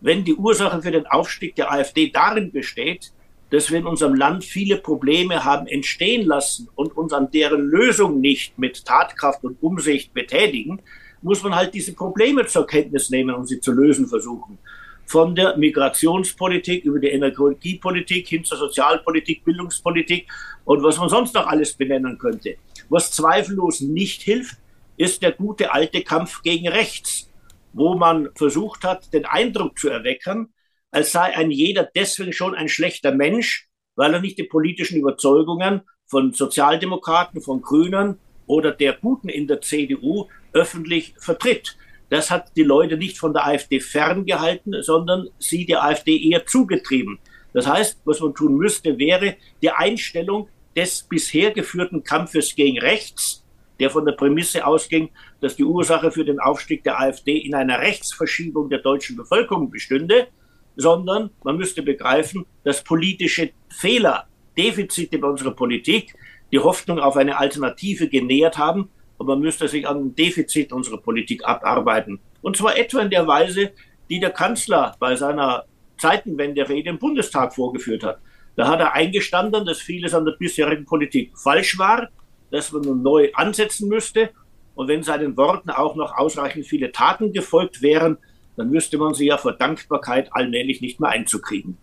Wenn 0.00 0.24
die 0.24 0.34
Ursache 0.34 0.80
für 0.80 0.92
den 0.92 1.06
Aufstieg 1.08 1.56
der 1.56 1.72
AfD 1.72 2.10
darin 2.10 2.52
besteht, 2.52 3.10
dass 3.50 3.72
wir 3.72 3.78
in 3.80 3.86
unserem 3.86 4.14
Land 4.14 4.44
viele 4.44 4.76
Probleme 4.76 5.44
haben 5.44 5.66
entstehen 5.66 6.24
lassen 6.24 6.68
und 6.76 6.96
uns 6.96 7.12
an 7.12 7.32
deren 7.32 7.62
Lösung 7.62 8.20
nicht 8.20 8.56
mit 8.56 8.84
Tatkraft 8.84 9.42
und 9.42 9.60
Umsicht 9.60 10.14
betätigen, 10.14 10.80
muss 11.22 11.42
man 11.42 11.54
halt 11.54 11.74
diese 11.74 11.94
Probleme 11.94 12.46
zur 12.46 12.66
Kenntnis 12.66 13.10
nehmen 13.10 13.34
und 13.34 13.46
sie 13.46 13.60
zu 13.60 13.72
lösen 13.72 14.06
versuchen. 14.06 14.58
Von 15.06 15.34
der 15.34 15.56
Migrationspolitik 15.56 16.84
über 16.84 17.00
die 17.00 17.08
Energiepolitik 17.08 18.28
hin 18.28 18.44
zur 18.44 18.58
Sozialpolitik, 18.58 19.44
Bildungspolitik 19.44 20.28
und 20.64 20.82
was 20.82 20.98
man 20.98 21.08
sonst 21.08 21.34
noch 21.34 21.46
alles 21.46 21.74
benennen 21.74 22.16
könnte. 22.16 22.56
Was 22.88 23.10
zweifellos 23.10 23.80
nicht 23.80 24.22
hilft, 24.22 24.56
ist 24.96 25.22
der 25.22 25.32
gute 25.32 25.72
alte 25.72 26.02
Kampf 26.02 26.42
gegen 26.42 26.68
rechts, 26.68 27.30
wo 27.72 27.94
man 27.94 28.28
versucht 28.34 28.84
hat, 28.84 29.12
den 29.12 29.24
Eindruck 29.24 29.78
zu 29.78 29.88
erwecken, 29.88 30.52
als 30.90 31.12
sei 31.12 31.36
ein 31.36 31.50
jeder 31.50 31.88
deswegen 31.94 32.32
schon 32.32 32.54
ein 32.54 32.68
schlechter 32.68 33.12
Mensch, 33.12 33.68
weil 33.96 34.12
er 34.14 34.20
nicht 34.20 34.38
die 34.38 34.44
politischen 34.44 34.98
Überzeugungen 34.98 35.82
von 36.06 36.32
Sozialdemokraten, 36.32 37.40
von 37.40 37.62
Grünen 37.62 38.18
oder 38.46 38.72
der 38.72 38.94
Guten 38.94 39.28
in 39.28 39.46
der 39.46 39.60
CDU 39.60 40.26
öffentlich 40.52 41.14
vertritt. 41.18 41.76
Das 42.08 42.30
hat 42.30 42.56
die 42.56 42.64
Leute 42.64 42.96
nicht 42.96 43.18
von 43.18 43.32
der 43.32 43.46
AfD 43.46 43.80
ferngehalten, 43.80 44.82
sondern 44.82 45.28
sie 45.38 45.64
der 45.64 45.84
AfD 45.84 46.16
eher 46.16 46.44
zugetrieben. 46.44 47.18
Das 47.52 47.66
heißt, 47.66 48.00
was 48.04 48.20
man 48.20 48.34
tun 48.34 48.56
müsste, 48.56 48.98
wäre 48.98 49.36
die 49.62 49.70
Einstellung 49.70 50.48
des 50.76 51.02
bisher 51.02 51.52
geführten 51.52 52.02
Kampfes 52.02 52.54
gegen 52.54 52.78
rechts, 52.78 53.44
der 53.78 53.90
von 53.90 54.04
der 54.04 54.12
Prämisse 54.12 54.66
ausging, 54.66 55.10
dass 55.40 55.56
die 55.56 55.64
Ursache 55.64 56.10
für 56.10 56.24
den 56.24 56.38
Aufstieg 56.38 56.84
der 56.84 57.00
AfD 57.00 57.38
in 57.38 57.54
einer 57.54 57.78
Rechtsverschiebung 57.78 58.68
der 58.68 58.80
deutschen 58.80 59.16
Bevölkerung 59.16 59.70
bestünde, 59.70 60.28
sondern 60.76 61.30
man 61.42 61.56
müsste 61.56 61.82
begreifen, 61.82 62.44
dass 62.64 62.84
politische 62.84 63.50
Fehler, 63.68 64.26
Defizite 64.56 65.18
bei 65.18 65.28
unserer 65.28 65.52
Politik 65.52 66.14
die 66.52 66.58
Hoffnung 66.58 66.98
auf 66.98 67.16
eine 67.16 67.38
Alternative 67.38 68.08
genährt 68.08 68.58
haben 68.58 68.90
und 69.20 69.26
man 69.26 69.40
müsste 69.40 69.68
sich 69.68 69.86
an 69.86 69.98
dem 69.98 70.16
Defizit 70.16 70.72
unserer 70.72 70.96
Politik 70.96 71.44
abarbeiten. 71.44 72.20
Und 72.40 72.56
zwar 72.56 72.78
etwa 72.78 73.02
in 73.02 73.10
der 73.10 73.26
Weise, 73.26 73.72
die 74.08 74.18
der 74.18 74.30
Kanzler 74.30 74.96
bei 74.98 75.14
seiner 75.14 75.66
Zeitenwende-Rede 75.98 76.88
im 76.88 76.98
Bundestag 76.98 77.54
vorgeführt 77.54 78.02
hat. 78.02 78.18
Da 78.56 78.66
hat 78.66 78.80
er 78.80 78.94
eingestanden, 78.94 79.66
dass 79.66 79.78
vieles 79.78 80.14
an 80.14 80.24
der 80.24 80.32
bisherigen 80.38 80.86
Politik 80.86 81.32
falsch 81.36 81.78
war, 81.78 82.08
dass 82.50 82.72
man 82.72 82.80
nun 82.80 83.02
neu 83.02 83.28
ansetzen 83.34 83.90
müsste. 83.90 84.30
Und 84.74 84.88
wenn 84.88 85.02
seinen 85.02 85.36
Worten 85.36 85.68
auch 85.68 85.96
noch 85.96 86.16
ausreichend 86.16 86.64
viele 86.64 86.90
Taten 86.90 87.34
gefolgt 87.34 87.82
wären, 87.82 88.16
dann 88.56 88.72
wüsste 88.72 88.96
man 88.96 89.12
sie 89.12 89.26
ja 89.26 89.36
vor 89.36 89.52
Dankbarkeit 89.52 90.30
allmählich 90.32 90.80
nicht 90.80 90.98
mehr 90.98 91.10
einzukriegen. 91.10 91.76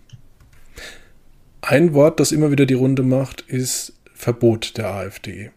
Ein 1.62 1.94
Wort, 1.94 2.20
das 2.20 2.32
immer 2.32 2.50
wieder 2.50 2.66
die 2.66 2.74
Runde 2.74 3.04
macht, 3.04 3.42
ist 3.42 3.94
Verbot 4.16 4.76
der 4.80 4.88
AfD. 4.88 5.52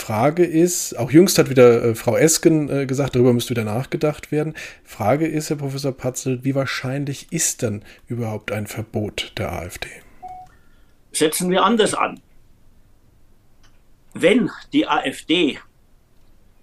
Frage 0.00 0.44
ist, 0.44 0.98
auch 0.98 1.10
jüngst 1.10 1.38
hat 1.38 1.50
wieder 1.50 1.84
äh, 1.84 1.94
Frau 1.94 2.16
Esken 2.16 2.68
äh, 2.68 2.86
gesagt, 2.86 3.14
darüber 3.14 3.32
müsste 3.32 3.50
wieder 3.50 3.64
nachgedacht 3.64 4.32
werden. 4.32 4.54
Frage 4.82 5.28
ist, 5.28 5.50
Herr 5.50 5.56
Professor 5.56 5.92
Patzel, 5.92 6.42
wie 6.42 6.54
wahrscheinlich 6.54 7.28
ist 7.30 7.62
denn 7.62 7.84
überhaupt 8.08 8.50
ein 8.50 8.66
Verbot 8.66 9.32
der 9.36 9.52
AfD? 9.52 9.88
Setzen 11.12 11.50
wir 11.50 11.64
anders 11.64 11.94
an. 11.94 12.20
Wenn 14.14 14.50
die 14.72 14.88
AfD 14.88 15.58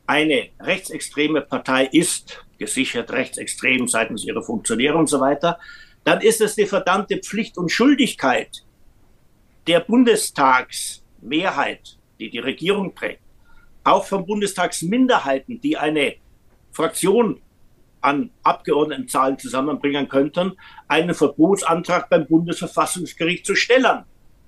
eine 0.07 0.49
rechtsextreme 0.59 1.41
Partei 1.41 1.85
ist, 1.85 2.43
gesichert 2.57 3.11
rechtsextrem 3.11 3.87
seitens 3.87 4.25
ihrer 4.25 4.41
Funktionäre 4.41 4.97
und 4.97 5.07
so 5.07 5.19
weiter, 5.19 5.59
dann 6.03 6.21
ist 6.21 6.41
es 6.41 6.55
die 6.55 6.65
verdammte 6.65 7.19
Pflicht 7.19 7.57
und 7.57 7.71
Schuldigkeit 7.71 8.63
der 9.67 9.81
Bundestagsmehrheit, 9.81 11.97
die 12.19 12.29
die 12.29 12.39
Regierung 12.39 12.95
trägt, 12.95 13.21
auch 13.87 14.05
von 14.05 14.25
Bundestagsminderheiten, 14.25 15.61
die 15.61 15.77
eine 15.77 16.15
Fraktion 16.71 17.41
an 18.01 18.29
Abgeordnetenzahlen 18.43 19.39
zusammenbringen 19.39 20.07
könnten, 20.07 20.53
einen 20.87 21.15
Verbotsantrag 21.15 22.09
beim 22.09 22.27
Bundesverfassungsgericht 22.27 23.45
zu 23.45 23.55
stellen. 23.55 24.03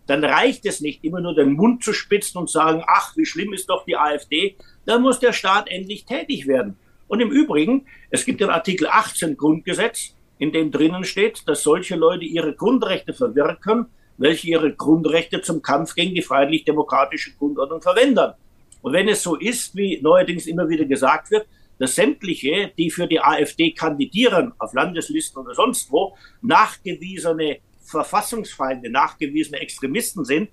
Dann 0.08 0.24
reicht 0.24 0.66
es 0.66 0.82
nicht, 0.82 1.04
immer 1.04 1.22
nur 1.22 1.36
den 1.36 1.54
Mund 1.54 1.84
zu 1.84 1.94
spitzen 1.94 2.40
und 2.40 2.50
sagen, 2.50 2.84
ach, 2.88 3.16
wie 3.16 3.26
schlimm 3.26 3.54
ist 3.54 3.70
doch 3.70 3.86
die 3.86 3.98
AfD. 3.98 4.56
Da 4.86 5.00
muss 5.00 5.20
der 5.20 5.34
Staat 5.34 5.70
endlich 5.70 6.06
tätig 6.06 6.48
werden. 6.48 6.78
Und 7.08 7.22
im 7.22 7.32
Übrigen, 7.32 7.86
es 8.10 8.26
gibt 8.26 8.42
den 8.42 8.50
Artikel 8.50 8.88
18 8.88 9.38
Grundgesetz, 9.38 10.16
in 10.38 10.52
dem 10.52 10.72
drinnen 10.72 11.04
steht, 11.04 11.48
dass 11.48 11.64
solche 11.64 11.96
Leute 11.96 12.26
ihre 12.26 12.54
Grundrechte 12.56 13.14
verwirken, 13.14 13.88
welche 14.18 14.48
ihre 14.48 14.74
Grundrechte 14.74 15.42
zum 15.42 15.62
Kampf 15.62 15.96
gegen 15.96 16.14
die 16.14 16.22
freiheitlich-demokratische 16.22 17.36
Grundordnung 17.38 17.82
verwenden. 17.82 18.34
Und 18.82 18.94
wenn 18.94 19.10
es 19.10 19.24
so 19.24 19.36
ist, 19.36 19.76
wie 19.76 20.00
neuerdings 20.02 20.48
immer 20.48 20.70
wieder 20.70 20.86
gesagt 20.86 21.32
wird, 21.32 21.48
dass 21.80 21.96
sämtliche, 21.96 22.72
die 22.78 22.92
für 22.92 23.08
die 23.08 23.22
AfD 23.22 23.72
kandidieren, 23.72 24.54
auf 24.60 24.74
Landeslisten 24.74 25.42
oder 25.42 25.56
sonst 25.56 25.92
wo, 25.92 26.16
nachgewiesene 26.42 27.60
Verfassungsfeinde, 27.82 28.92
nachgewiesene 28.92 29.60
Extremisten 29.60 30.24
sind, 30.26 30.50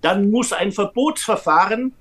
dann 0.00 0.30
muss 0.30 0.52
ein 0.52 0.72
Verbotsverfahren, 0.72 1.92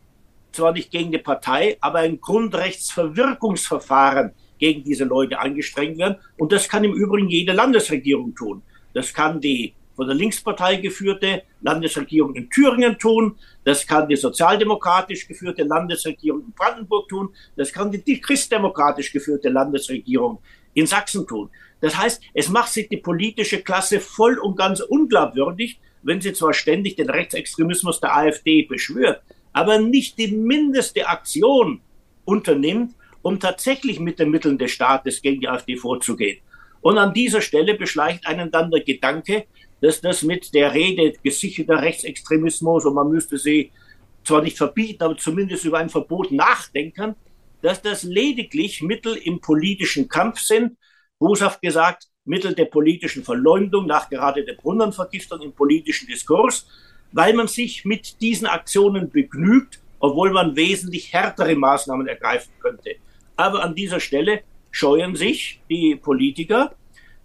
zwar 0.52 0.72
nicht 0.72 0.90
gegen 0.92 1.12
die 1.12 1.20
Partei, 1.20 1.78
aber 1.82 2.00
ein 2.00 2.22
Grundrechtsverwirkungsverfahren 2.22 4.32
gegen 4.58 4.84
diese 4.84 5.04
Leute 5.04 5.38
angestrengt 5.40 5.98
werden. 5.98 6.18
Und 6.38 6.52
das 6.52 6.68
kann 6.68 6.84
im 6.84 6.94
Übrigen 6.94 7.30
jede 7.30 7.54
Landesregierung 7.54 8.36
tun. 8.36 8.62
Das 8.94 9.14
kann 9.14 9.42
die 9.42 9.74
von 10.00 10.08
der 10.08 10.16
Linkspartei 10.16 10.78
geführte 10.78 11.44
Landesregierung 11.60 12.34
in 12.34 12.50
Thüringen 12.50 12.98
tun. 12.98 13.38
Das 13.66 13.86
kann 13.86 14.08
die 14.08 14.16
sozialdemokratisch 14.16 15.28
geführte 15.28 15.64
Landesregierung 15.64 16.40
in 16.46 16.54
Brandenburg 16.54 17.10
tun. 17.10 17.36
Das 17.58 17.74
kann 17.74 17.92
die 17.92 18.22
christdemokratisch 18.22 19.12
geführte 19.12 19.50
Landesregierung 19.50 20.40
in 20.74 20.88
Sachsen 20.88 21.28
tun. 21.28 21.50
Das 21.82 21.98
heißt, 21.98 22.22
es 22.34 22.48
macht 22.48 22.72
sich 22.72 22.88
die 22.88 22.96
politische 22.96 23.62
Klasse 23.62 24.00
voll 24.00 24.38
und 24.38 24.56
ganz 24.56 24.80
unglaubwürdig, 24.80 25.82
wenn 26.02 26.22
sie 26.22 26.32
zwar 26.32 26.54
ständig 26.54 26.96
den 26.96 27.10
Rechtsextremismus 27.10 28.00
der 28.00 28.16
AfD 28.16 28.62
beschwört, 28.62 29.22
aber 29.52 29.80
nicht 29.80 30.18
die 30.18 30.32
mindeste 30.32 31.10
Aktion 31.10 31.82
unternimmt, 32.24 32.96
um 33.22 33.38
tatsächlich 33.38 34.00
mit 34.00 34.18
den 34.18 34.30
Mitteln 34.30 34.58
des 34.58 34.72
Staates 34.72 35.22
gegen 35.22 35.42
die 35.42 35.50
AfD 35.50 35.76
vorzugehen. 35.76 36.40
Und 36.82 36.98
an 36.98 37.14
dieser 37.14 37.42
Stelle 37.42 37.74
beschleicht 37.74 38.26
einen 38.26 38.52
dann 38.52 38.72
der 38.72 38.82
Gedanke, 38.82 39.46
dass 39.82 40.02
das 40.02 40.24
mit 40.24 40.54
der 40.54 40.74
Rede 40.74 41.14
gesicherter 41.24 41.82
Rechtsextremismus 41.82 42.86
und 42.86 42.94
man 42.94 43.10
müsste 43.10 43.38
sie 43.38 43.72
zwar 44.24 44.42
nicht 44.42 44.58
verbieten, 44.58 45.04
aber 45.04 45.18
zumindest 45.18 45.66
über 45.66 45.78
ein 45.78 45.90
Verbot 45.90 46.32
nachdenken, 46.32 47.16
dass 47.62 47.82
das 47.82 48.04
lediglich 48.04 48.82
Mittel 48.82 49.16
im 49.16 49.42
politischen 49.42 50.08
Kampf 50.08 50.40
sind, 50.40 50.78
boshaft 51.18 51.62
gesagt, 51.62 52.08
Mittel 52.26 52.54
der 52.54 52.66
politischen 52.66 53.24
Verleumdung 53.24 53.88
nach 53.88 54.10
gerade 54.10 54.46
der 54.46 54.54
Brunnenvergiftung 54.54 55.42
im 55.42 55.54
politischen 55.54 56.08
Diskurs, 56.08 56.68
weil 57.12 57.34
man 57.34 57.48
sich 57.48 57.86
mit 57.86 58.22
diesen 58.22 58.48
Aktionen 58.48 59.10
begnügt, 59.10 59.80
obwohl 60.00 60.32
man 60.32 60.56
wesentlich 60.56 61.12
härtere 61.12 61.56
Maßnahmen 61.56 62.08
ergreifen 62.08 62.52
könnte. 62.60 62.96
Aber 63.36 63.64
an 63.64 63.74
dieser 63.74 64.00
Stelle 64.00 64.44
scheuen 64.72 65.16
sich 65.16 65.62
die 65.70 65.96
Politiker, 65.96 66.76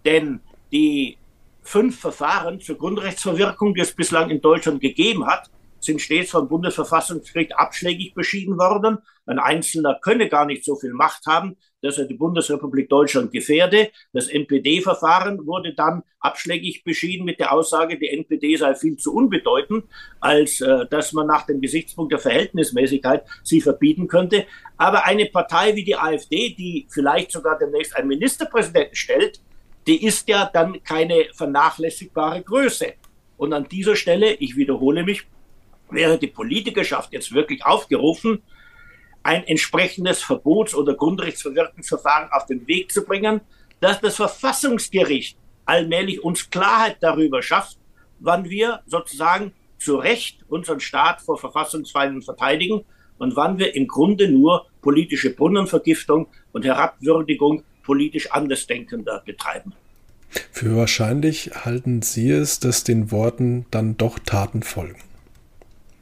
denn 0.03 0.39
die 0.71 1.17
fünf 1.65 1.99
Verfahren 1.99 2.61
zur 2.61 2.77
Grundrechtsverwirkung, 2.77 3.73
die 3.73 3.81
es 3.81 3.93
bislang 3.93 4.29
in 4.29 4.39
Deutschland 4.39 4.81
gegeben 4.81 5.25
hat, 5.25 5.49
sind 5.79 6.01
stets 6.01 6.31
vom 6.31 6.47
Bundesverfassungsgericht 6.47 7.57
abschlägig 7.57 8.13
beschieden 8.13 8.57
worden. 8.57 8.99
Ein 9.25 9.39
Einzelner 9.39 9.99
könne 10.01 10.29
gar 10.29 10.45
nicht 10.45 10.63
so 10.63 10.75
viel 10.75 10.93
Macht 10.93 11.25
haben, 11.25 11.57
dass 11.81 11.97
er 11.97 12.05
die 12.05 12.15
Bundesrepublik 12.15 12.89
Deutschland 12.89 13.31
gefährde. 13.31 13.89
Das 14.13 14.27
NPD-Verfahren 14.27 15.45
wurde 15.45 15.73
dann 15.73 16.03
abschlägig 16.19 16.83
beschieden 16.83 17.25
mit 17.25 17.39
der 17.39 17.51
Aussage, 17.51 17.97
die 17.99 18.09
NPD 18.09 18.55
sei 18.55 18.75
viel 18.75 18.97
zu 18.97 19.13
unbedeutend, 19.13 19.85
als 20.19 20.61
äh, 20.61 20.85
dass 20.89 21.13
man 21.13 21.27
nach 21.27 21.45
dem 21.45 21.61
Gesichtspunkt 21.61 22.11
der 22.11 22.19
Verhältnismäßigkeit 22.19 23.23
sie 23.43 23.61
verbieten 23.61 24.07
könnte. 24.07 24.45
Aber 24.77 25.05
eine 25.05 25.27
Partei 25.27 25.75
wie 25.75 25.83
die 25.83 25.95
AfD, 25.95 26.55
die 26.55 26.87
vielleicht 26.91 27.31
sogar 27.31 27.57
demnächst 27.57 27.95
einen 27.95 28.07
Ministerpräsidenten 28.07 28.95
stellt, 28.95 29.41
die 29.87 30.03
ist 30.05 30.27
ja 30.27 30.49
dann 30.51 30.83
keine 30.83 31.27
vernachlässigbare 31.33 32.41
Größe. 32.41 32.93
Und 33.37 33.53
an 33.53 33.67
dieser 33.67 33.95
Stelle, 33.95 34.33
ich 34.33 34.55
wiederhole 34.55 35.03
mich, 35.03 35.23
wäre 35.89 36.17
die 36.17 36.27
Politikerschaft 36.27 37.13
jetzt 37.13 37.33
wirklich 37.33 37.63
aufgerufen, 37.65 38.41
ein 39.23 39.43
entsprechendes 39.45 40.23
Verbots- 40.23 40.75
oder 40.75 40.93
Grundrechtsverwirkungsverfahren 40.93 42.29
auf 42.31 42.45
den 42.45 42.67
Weg 42.67 42.91
zu 42.91 43.03
bringen, 43.03 43.41
dass 43.79 43.99
das 43.99 44.15
Verfassungsgericht 44.15 45.37
allmählich 45.65 46.23
uns 46.23 46.49
Klarheit 46.49 46.97
darüber 47.01 47.41
schafft, 47.41 47.77
wann 48.19 48.49
wir 48.49 48.81
sozusagen 48.85 49.53
zu 49.77 49.97
Recht 49.97 50.45
unseren 50.47 50.79
Staat 50.79 51.21
vor 51.21 51.37
Verfassungsfeinden 51.37 52.21
verteidigen 52.21 52.85
und 53.17 53.35
wann 53.35 53.57
wir 53.57 53.75
im 53.75 53.87
Grunde 53.87 54.29
nur 54.29 54.67
politische 54.81 55.31
Brunnenvergiftung 55.31 56.27
und 56.51 56.65
Herabwürdigung 56.65 57.63
politisch 57.85 58.31
Andersdenkender 58.31 59.23
betreiben. 59.25 59.73
Für 60.51 60.75
wahrscheinlich 60.75 61.51
halten 61.63 62.01
Sie 62.01 62.29
es, 62.29 62.59
dass 62.59 62.83
den 62.83 63.11
Worten 63.11 63.65
dann 63.71 63.97
doch 63.97 64.19
Taten 64.19 64.63
folgen? 64.63 64.97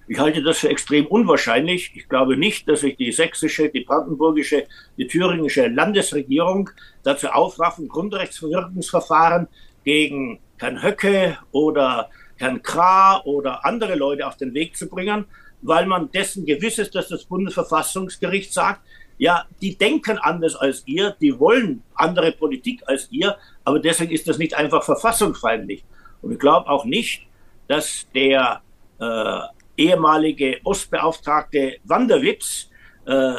Ich 0.07 0.19
halte 0.19 0.43
das 0.43 0.59
für 0.59 0.69
extrem 0.69 1.05
unwahrscheinlich. 1.05 1.91
Ich 1.95 2.09
glaube 2.09 2.35
nicht, 2.35 2.67
dass 2.67 2.81
sich 2.81 2.97
die 2.97 3.11
sächsische, 3.11 3.69
die 3.69 3.81
brandenburgische, 3.81 4.65
die 4.97 5.07
thüringische 5.07 5.67
Landesregierung 5.67 6.69
dazu 7.03 7.27
aufraffen, 7.27 7.87
Grundrechtsverwirkungsverfahren 7.87 9.47
gegen 9.83 10.39
Herrn 10.57 10.83
Höcke 10.83 11.37
oder 11.51 12.09
Herrn 12.37 12.61
Krah 12.61 13.21
oder 13.23 13.65
andere 13.65 13.95
Leute 13.95 14.27
auf 14.27 14.35
den 14.35 14.53
Weg 14.53 14.75
zu 14.75 14.87
bringen, 14.87 15.25
weil 15.61 15.85
man 15.85 16.11
dessen 16.11 16.45
gewiss 16.45 16.79
ist, 16.79 16.95
dass 16.95 17.07
das 17.07 17.23
Bundesverfassungsgericht 17.23 18.53
sagt, 18.53 18.81
ja, 19.23 19.45
die 19.61 19.77
denken 19.77 20.17
anders 20.17 20.53
als 20.53 20.83
ihr, 20.85 21.15
die 21.21 21.39
wollen 21.39 21.81
andere 21.95 22.33
Politik 22.33 22.83
als 22.87 23.07
ihr, 23.09 23.37
aber 23.63 23.79
deswegen 23.79 24.11
ist 24.11 24.27
das 24.27 24.37
nicht 24.37 24.53
einfach 24.53 24.83
verfassungsfeindlich. 24.83 25.85
Und 26.21 26.33
ich 26.33 26.39
glaube 26.39 26.67
auch 26.69 26.83
nicht, 26.83 27.25
dass 27.69 28.05
der 28.13 28.61
äh, 28.99 29.39
ehemalige 29.77 30.59
Ostbeauftragte 30.65 31.77
Wanderwitz 31.85 32.69
äh, 33.05 33.33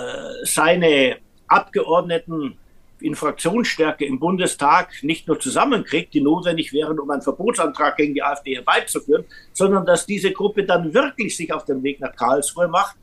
seine 0.44 1.18
Abgeordneten 1.48 2.56
in 3.00 3.14
Fraktionsstärke 3.14 4.06
im 4.06 4.18
Bundestag 4.18 5.02
nicht 5.02 5.28
nur 5.28 5.38
zusammenkriegt, 5.38 6.14
die 6.14 6.22
notwendig 6.22 6.72
wären, 6.72 6.98
um 6.98 7.10
einen 7.10 7.20
Verbotsantrag 7.20 7.98
gegen 7.98 8.14
die 8.14 8.22
AfD 8.22 8.54
herbeizuführen, 8.54 9.26
sondern 9.52 9.84
dass 9.84 10.06
diese 10.06 10.32
Gruppe 10.32 10.64
dann 10.64 10.94
wirklich 10.94 11.36
sich 11.36 11.52
auf 11.52 11.66
den 11.66 11.82
Weg 11.82 12.00
nach 12.00 12.16
Karlsruhe 12.16 12.68
macht, 12.68 12.96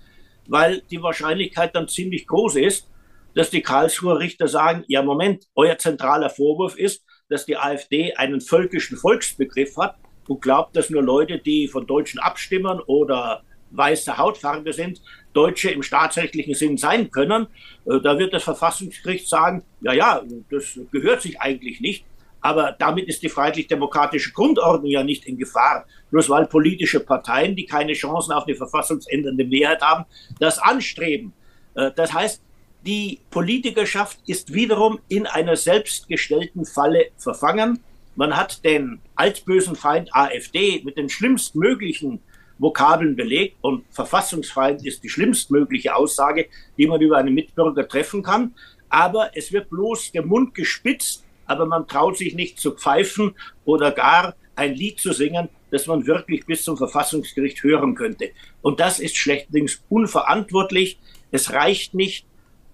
weil 0.47 0.81
die 0.91 1.01
Wahrscheinlichkeit 1.01 1.75
dann 1.75 1.87
ziemlich 1.87 2.27
groß 2.27 2.55
ist, 2.55 2.87
dass 3.35 3.49
die 3.49 3.61
Karlsruher 3.61 4.19
Richter 4.19 4.47
sagen, 4.47 4.83
ja 4.87 5.01
Moment, 5.01 5.45
euer 5.55 5.77
zentraler 5.77 6.29
Vorwurf 6.29 6.77
ist, 6.77 7.03
dass 7.29 7.45
die 7.45 7.57
AfD 7.57 8.13
einen 8.15 8.41
völkischen 8.41 8.97
Volksbegriff 8.97 9.77
hat 9.77 9.95
und 10.27 10.41
glaubt, 10.41 10.75
dass 10.75 10.89
nur 10.89 11.01
Leute, 11.01 11.39
die 11.39 11.67
von 11.67 11.87
Deutschen 11.87 12.19
abstimmen 12.19 12.79
oder 12.81 13.43
weiße 13.71 14.17
Hautfarbe 14.17 14.73
sind, 14.73 15.01
Deutsche 15.33 15.71
im 15.71 15.81
staatsrechtlichen 15.81 16.55
Sinn 16.55 16.77
sein 16.77 17.09
können. 17.09 17.47
Äh, 17.85 18.01
da 18.01 18.19
wird 18.19 18.33
das 18.33 18.43
Verfassungsgericht 18.43 19.29
sagen, 19.29 19.63
ja, 19.81 19.93
ja, 19.93 20.21
das 20.49 20.79
gehört 20.91 21.21
sich 21.21 21.39
eigentlich 21.39 21.79
nicht. 21.79 22.05
Aber 22.41 22.75
damit 22.77 23.07
ist 23.07 23.21
die 23.21 23.29
freiheitlich-demokratische 23.29 24.33
Grundordnung 24.33 24.89
ja 24.89 25.03
nicht 25.03 25.25
in 25.25 25.37
Gefahr. 25.37 25.85
Bloß 26.09 26.29
weil 26.29 26.47
politische 26.47 26.99
Parteien, 26.99 27.55
die 27.55 27.65
keine 27.65 27.93
Chancen 27.93 28.33
auf 28.33 28.45
eine 28.45 28.55
verfassungsändernde 28.55 29.45
Mehrheit 29.45 29.81
haben, 29.81 30.05
das 30.39 30.57
anstreben. 30.57 31.33
Äh, 31.75 31.91
das 31.95 32.13
heißt, 32.13 32.41
die 32.85 33.19
Politikerschaft 33.29 34.17
ist 34.25 34.53
wiederum 34.53 34.99
in 35.07 35.27
einer 35.27 35.55
selbstgestellten 35.55 36.65
Falle 36.65 37.11
verfangen. 37.15 37.79
Man 38.15 38.35
hat 38.35 38.65
den 38.65 38.99
altbösen 39.15 39.75
Feind 39.75 40.13
AfD 40.15 40.81
mit 40.83 40.97
den 40.97 41.07
schlimmstmöglichen 41.07 42.19
Vokabeln 42.57 43.15
belegt 43.15 43.57
und 43.61 43.85
Verfassungsfeind 43.91 44.85
ist 44.85 45.03
die 45.03 45.09
schlimmstmögliche 45.09 45.95
Aussage, 45.95 46.47
die 46.77 46.87
man 46.87 47.01
über 47.01 47.17
einen 47.17 47.33
Mitbürger 47.33 47.87
treffen 47.87 48.23
kann. 48.23 48.55
Aber 48.89 49.31
es 49.35 49.51
wird 49.51 49.69
bloß 49.69 50.11
der 50.11 50.25
Mund 50.25 50.53
gespitzt, 50.53 51.23
aber 51.51 51.65
man 51.65 51.87
traut 51.87 52.17
sich 52.17 52.33
nicht 52.33 52.59
zu 52.59 52.71
pfeifen 52.71 53.35
oder 53.65 53.91
gar 53.91 54.35
ein 54.55 54.73
Lied 54.73 54.99
zu 54.99 55.11
singen, 55.13 55.49
das 55.69 55.87
man 55.87 56.05
wirklich 56.07 56.45
bis 56.45 56.63
zum 56.63 56.77
Verfassungsgericht 56.77 57.63
hören 57.63 57.95
könnte. 57.95 58.31
Und 58.61 58.79
das 58.79 58.99
ist 58.99 59.17
schlechterdings 59.17 59.83
unverantwortlich. 59.89 60.99
Es 61.31 61.51
reicht 61.53 61.93
nicht, 61.93 62.25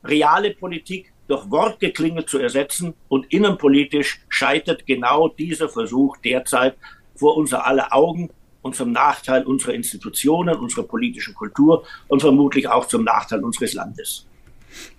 reale 0.03 0.51
Politik 0.51 1.11
durch 1.27 1.49
Wortgeklingel 1.49 2.25
zu 2.25 2.39
ersetzen 2.39 2.93
und 3.09 3.25
innenpolitisch 3.31 4.21
scheitert 4.29 4.85
genau 4.85 5.27
dieser 5.27 5.69
Versuch 5.69 6.17
derzeit 6.17 6.75
vor 7.15 7.35
unser 7.35 7.65
aller 7.65 7.93
Augen 7.93 8.29
und 8.61 8.75
zum 8.75 8.91
Nachteil 8.91 9.43
unserer 9.43 9.73
Institutionen, 9.73 10.55
unserer 10.55 10.83
politischen 10.83 11.33
Kultur 11.33 11.85
und 12.07 12.21
vermutlich 12.21 12.67
auch 12.67 12.87
zum 12.87 13.03
Nachteil 13.03 13.43
unseres 13.43 13.73
Landes. 13.73 14.25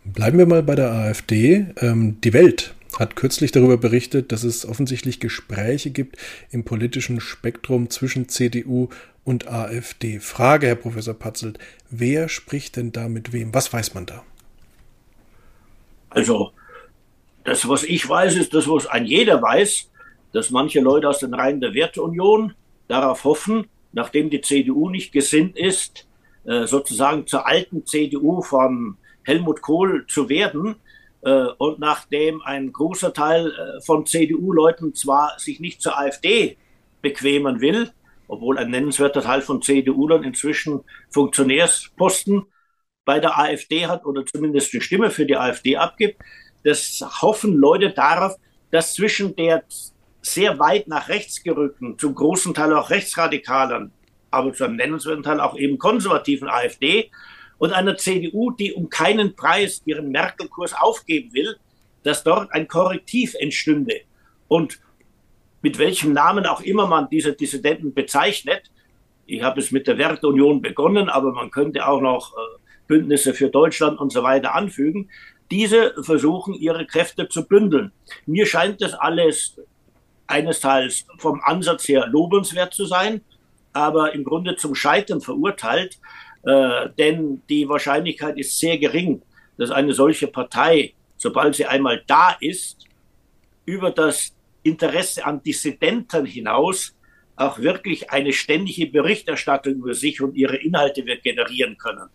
Bleiben 0.04 0.38
wir 0.38 0.46
mal 0.46 0.62
bei 0.62 0.74
der 0.74 0.90
AfD. 0.90 1.66
Ähm, 1.80 2.20
die 2.22 2.32
Welt 2.32 2.74
hat 2.98 3.14
kürzlich 3.14 3.52
darüber 3.52 3.76
berichtet, 3.76 4.32
dass 4.32 4.42
es 4.42 4.66
offensichtlich 4.66 5.20
Gespräche 5.20 5.90
gibt 5.90 6.16
im 6.50 6.64
politischen 6.64 7.20
Spektrum 7.20 7.90
zwischen 7.90 8.28
CDU 8.28 8.88
und 9.24 9.46
AfD. 9.46 10.18
Frage, 10.18 10.66
Herr 10.66 10.74
Professor 10.74 11.14
Patzelt, 11.14 11.58
wer 11.90 12.28
spricht 12.28 12.76
denn 12.76 12.92
da 12.92 13.08
mit 13.08 13.32
wem? 13.32 13.54
Was 13.54 13.72
weiß 13.72 13.94
man 13.94 14.06
da? 14.06 14.24
Also, 16.10 16.52
das, 17.44 17.68
was 17.68 17.84
ich 17.84 18.08
weiß, 18.08 18.36
ist 18.36 18.52
das, 18.52 18.68
was 18.68 18.86
ein 18.86 19.06
jeder 19.06 19.40
weiß, 19.40 19.88
dass 20.32 20.50
manche 20.50 20.80
Leute 20.80 21.08
aus 21.08 21.20
den 21.20 21.34
Reihen 21.34 21.60
der 21.60 21.74
Werteunion 21.74 22.54
darauf 22.88 23.24
hoffen, 23.24 23.66
nachdem 23.92 24.30
die 24.30 24.40
CDU 24.40 24.90
nicht 24.90 25.12
gesinnt 25.12 25.56
ist, 25.56 26.06
äh, 26.44 26.66
sozusagen 26.66 27.26
zur 27.26 27.46
alten 27.46 27.86
CDU 27.86 28.42
von 28.42 28.96
Helmut 29.22 29.60
Kohl 29.60 30.06
zu 30.08 30.28
werden. 30.28 30.76
Äh, 31.22 31.46
und 31.58 31.78
nachdem 31.78 32.42
ein 32.42 32.72
großer 32.72 33.12
Teil 33.12 33.50
äh, 33.50 33.80
von 33.80 34.06
CDU-Leuten 34.06 34.94
zwar 34.94 35.38
sich 35.38 35.60
nicht 35.60 35.82
zur 35.82 35.98
AfD 35.98 36.56
bequemen 37.02 37.60
will, 37.60 37.90
obwohl 38.28 38.58
ein 38.58 38.70
nennenswerter 38.70 39.22
Teil 39.22 39.40
von 39.40 39.62
CDU-Lern 39.62 40.22
inzwischen 40.22 40.80
Funktionärsposten 41.10 42.44
bei 43.04 43.20
der 43.20 43.38
AfD 43.38 43.86
hat 43.86 44.04
oder 44.04 44.24
zumindest 44.26 44.72
eine 44.74 44.82
Stimme 44.82 45.10
für 45.10 45.26
die 45.26 45.36
AfD 45.36 45.76
abgibt, 45.76 46.20
das 46.62 47.02
hoffen 47.22 47.54
Leute 47.54 47.90
darauf, 47.90 48.36
dass 48.70 48.94
zwischen 48.94 49.34
der 49.34 49.64
sehr 50.20 50.58
weit 50.58 50.88
nach 50.88 51.08
rechts 51.08 51.42
gerückten, 51.42 51.98
zum 51.98 52.14
großen 52.14 52.52
Teil 52.52 52.74
auch 52.74 52.90
rechtsradikalen, 52.90 53.92
aber 54.30 54.52
zu 54.52 54.64
einem 54.64 54.76
nennenswerten 54.76 55.22
Teil 55.22 55.40
auch 55.40 55.56
eben 55.56 55.78
konservativen 55.78 56.48
AfD 56.48 57.10
und 57.58 57.72
einer 57.72 57.96
CDU, 57.96 58.50
die 58.50 58.72
um 58.72 58.88
keinen 58.88 59.34
Preis 59.34 59.82
ihren 59.84 60.10
Merkel-Kurs 60.10 60.74
aufgeben 60.74 61.32
will, 61.32 61.56
dass 62.02 62.24
dort 62.24 62.52
ein 62.52 62.68
Korrektiv 62.68 63.34
entstünde. 63.38 64.00
Und 64.46 64.80
mit 65.60 65.78
welchem 65.78 66.12
Namen 66.12 66.46
auch 66.46 66.60
immer 66.60 66.86
man 66.86 67.08
diese 67.10 67.32
Dissidenten 67.32 67.92
bezeichnet, 67.92 68.70
ich 69.26 69.42
habe 69.42 69.60
es 69.60 69.70
mit 69.72 69.86
der 69.86 69.98
Werteunion 69.98 70.62
begonnen, 70.62 71.10
aber 71.10 71.32
man 71.32 71.50
könnte 71.50 71.86
auch 71.86 72.00
noch 72.00 72.32
äh, 72.32 72.58
Bündnisse 72.86 73.34
für 73.34 73.50
Deutschland 73.50 74.00
und 74.00 74.10
so 74.10 74.22
weiter 74.22 74.54
anfügen. 74.54 75.10
Diese 75.50 75.94
versuchen, 76.02 76.54
ihre 76.54 76.86
Kräfte 76.86 77.28
zu 77.28 77.46
bündeln. 77.46 77.92
Mir 78.24 78.46
scheint 78.46 78.80
das 78.80 78.94
alles 78.94 79.60
eines 80.26 80.60
Teils 80.60 81.06
vom 81.18 81.40
Ansatz 81.42 81.88
her 81.88 82.06
lobenswert 82.06 82.72
zu 82.72 82.86
sein, 82.86 83.20
aber 83.72 84.14
im 84.14 84.24
Grunde 84.24 84.56
zum 84.56 84.74
Scheitern 84.74 85.20
verurteilt, 85.20 85.98
äh, 86.42 86.88
denn 86.98 87.42
die 87.48 87.68
Wahrscheinlichkeit 87.68 88.38
ist 88.38 88.58
sehr 88.58 88.78
gering, 88.78 89.22
dass 89.56 89.70
eine 89.70 89.92
solche 89.92 90.28
Partei, 90.28 90.94
sobald 91.16 91.54
sie 91.54 91.66
einmal 91.66 92.02
da 92.06 92.36
ist, 92.40 92.86
über 93.64 93.90
das 93.90 94.34
Interesse 94.62 95.24
an 95.24 95.42
Dissidenten 95.42 96.24
hinaus 96.24 96.94
auch 97.36 97.58
wirklich 97.58 98.10
eine 98.10 98.32
ständige 98.32 98.86
Berichterstattung 98.86 99.74
über 99.74 99.94
sich 99.94 100.20
und 100.20 100.34
ihre 100.34 100.56
Inhalte 100.56 101.06
wird 101.06 101.22
generieren 101.22 101.78
können. 101.78 102.08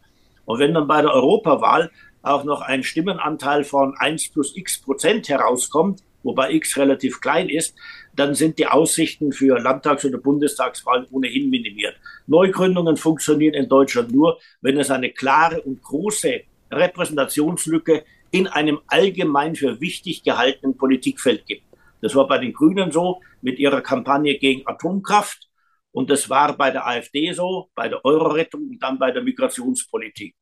Und 0.46 0.60
wenn 0.60 0.74
dann 0.74 0.88
bei 0.88 1.02
der 1.02 1.12
Europawahl 1.12 1.92
auch 2.22 2.44
noch 2.44 2.62
ein 2.62 2.84
Stimmenanteil 2.84 3.64
von 3.64 3.96
1 3.98 4.30
plus 4.30 4.56
x 4.56 4.82
Prozent 4.82 5.30
herauskommt, 5.30 6.02
wobei 6.24 6.52
x 6.52 6.78
relativ 6.78 7.22
klein 7.22 7.50
ist, 7.50 7.76
dann 8.16 8.36
sind 8.36 8.60
die 8.60 8.68
Aussichten 8.68 9.32
für 9.32 9.60
Landtags- 9.60 10.06
oder 10.06 10.18
Bundestagswahlen 10.18 11.08
ohnehin 11.12 11.50
minimiert. 11.50 11.96
Neugründungen 12.28 12.98
funktionieren 12.98 13.56
in 13.56 13.68
Deutschland 13.68 14.12
nur, 14.12 14.40
wenn 14.62 14.78
es 14.78 14.92
eine 14.92 15.10
klare 15.10 15.62
und 15.62 15.82
große 15.82 16.42
Repräsentationslücke 16.72 18.04
in 18.32 18.48
einem 18.48 18.80
allgemein 18.88 19.56
für 19.56 19.80
wichtig 19.80 20.24
gehaltenen 20.24 20.78
Politikfeld 20.78 21.46
gibt. 21.46 21.64
Das 22.02 22.16
war 22.16 22.28
bei 22.28 22.38
den 22.38 22.54
Grünen 22.54 22.92
so 22.92 23.22
mit 23.42 23.60
ihrer 23.60 23.82
Kampagne 23.82 24.38
gegen 24.38 24.68
Atomkraft. 24.68 25.50
Und 25.92 26.10
das 26.10 26.30
war 26.30 26.58
bei 26.58 26.72
der 26.72 26.88
AfD 26.88 27.32
so, 27.34 27.70
bei 27.76 27.88
der 27.88 28.04
Euro-Rettung 28.04 28.62
und 28.70 28.80
dann 28.82 28.98
bei 28.98 29.12
der 29.12 29.22
Migrationspolitik. 29.22 30.36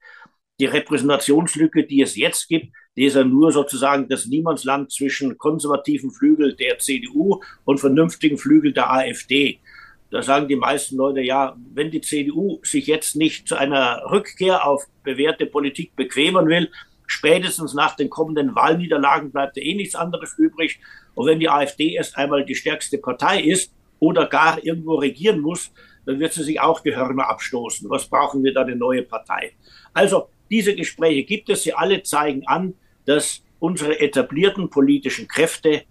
Die 0.59 0.65
Repräsentationslücke, 0.65 1.85
die 1.85 2.01
es 2.01 2.15
jetzt 2.15 2.47
gibt, 2.47 2.73
die 2.95 3.05
ist 3.05 3.15
ja 3.15 3.23
nur 3.23 3.51
sozusagen 3.51 4.09
das 4.09 4.25
Niemandsland 4.25 4.91
zwischen 4.91 5.37
konservativen 5.37 6.11
Flügel 6.11 6.55
der 6.55 6.79
CDU 6.79 7.41
und 7.63 7.79
vernünftigen 7.79 8.37
Flügel 8.37 8.73
der 8.73 8.91
AfD. 8.91 9.59
Da 10.09 10.21
sagen 10.21 10.49
die 10.49 10.57
meisten 10.57 10.97
Leute, 10.97 11.21
ja, 11.21 11.55
wenn 11.73 11.89
die 11.89 12.01
CDU 12.01 12.59
sich 12.63 12.87
jetzt 12.87 13.15
nicht 13.15 13.47
zu 13.47 13.55
einer 13.55 14.03
Rückkehr 14.11 14.67
auf 14.67 14.85
bewährte 15.03 15.45
Politik 15.45 15.95
bequemen 15.95 16.47
will, 16.47 16.69
spätestens 17.07 17.73
nach 17.73 17.95
den 17.95 18.09
kommenden 18.09 18.53
Wahlniederlagen 18.53 19.31
bleibt 19.31 19.55
ja 19.55 19.63
eh 19.63 19.73
nichts 19.73 19.95
anderes 19.95 20.37
übrig. 20.37 20.81
Und 21.15 21.27
wenn 21.27 21.39
die 21.39 21.49
AfD 21.49 21.93
erst 21.93 22.17
einmal 22.17 22.45
die 22.45 22.55
stärkste 22.55 22.97
Partei 22.97 23.41
ist 23.41 23.73
oder 23.99 24.25
gar 24.25 24.61
irgendwo 24.63 24.95
regieren 24.95 25.39
muss, 25.39 25.71
dann 26.05 26.19
wird 26.19 26.33
sie 26.33 26.43
sich 26.43 26.59
auch 26.59 26.81
die 26.81 26.95
Hörner 26.95 27.29
abstoßen. 27.29 27.89
Was 27.89 28.07
brauchen 28.07 28.43
wir 28.43 28.53
da 28.53 28.63
eine 28.63 28.75
neue 28.75 29.03
Partei? 29.03 29.53
Also 29.93 30.27
diese 30.49 30.75
Gespräche 30.75 31.23
gibt 31.23 31.49
es. 31.49 31.63
Sie 31.63 31.73
alle 31.73 32.03
zeigen 32.03 32.45
an, 32.47 32.73
dass 33.05 33.43
unsere 33.59 33.99
etablierten 33.99 34.69
politischen 34.69 35.27
Kräfte 35.27 35.83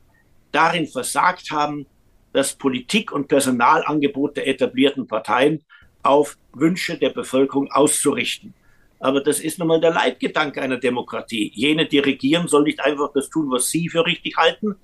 darin 0.53 0.87
versagt 0.87 1.51
haben, 1.51 1.87
das 2.33 2.55
Politik- 2.55 3.13
und 3.13 3.29
Personalangebot 3.29 4.37
der 4.37 4.47
etablierten 4.47 5.07
Parteien 5.07 5.65
auf 6.03 6.37
Wünsche 6.53 6.97
der 6.97 7.11
Bevölkerung 7.11 7.71
auszurichten. 7.71 8.55
Aber 8.99 9.21
das 9.23 9.41
ist 9.41 9.59
nun 9.59 9.69
mal 9.69 9.81
der 9.81 9.93
Leitgedanke 9.93 10.61
einer 10.61 10.77
Demokratie. 10.77 11.51
Jene, 11.55 11.87
die 11.87 11.99
regieren, 11.99 12.49
sollen 12.49 12.65
nicht 12.65 12.81
einfach 12.81 13.11
das 13.15 13.31
tun, 13.31 13.51
was 13.51 13.71
sie 13.71 13.89
für 13.89 14.05
richtig 14.05 14.37
halten, 14.37 14.77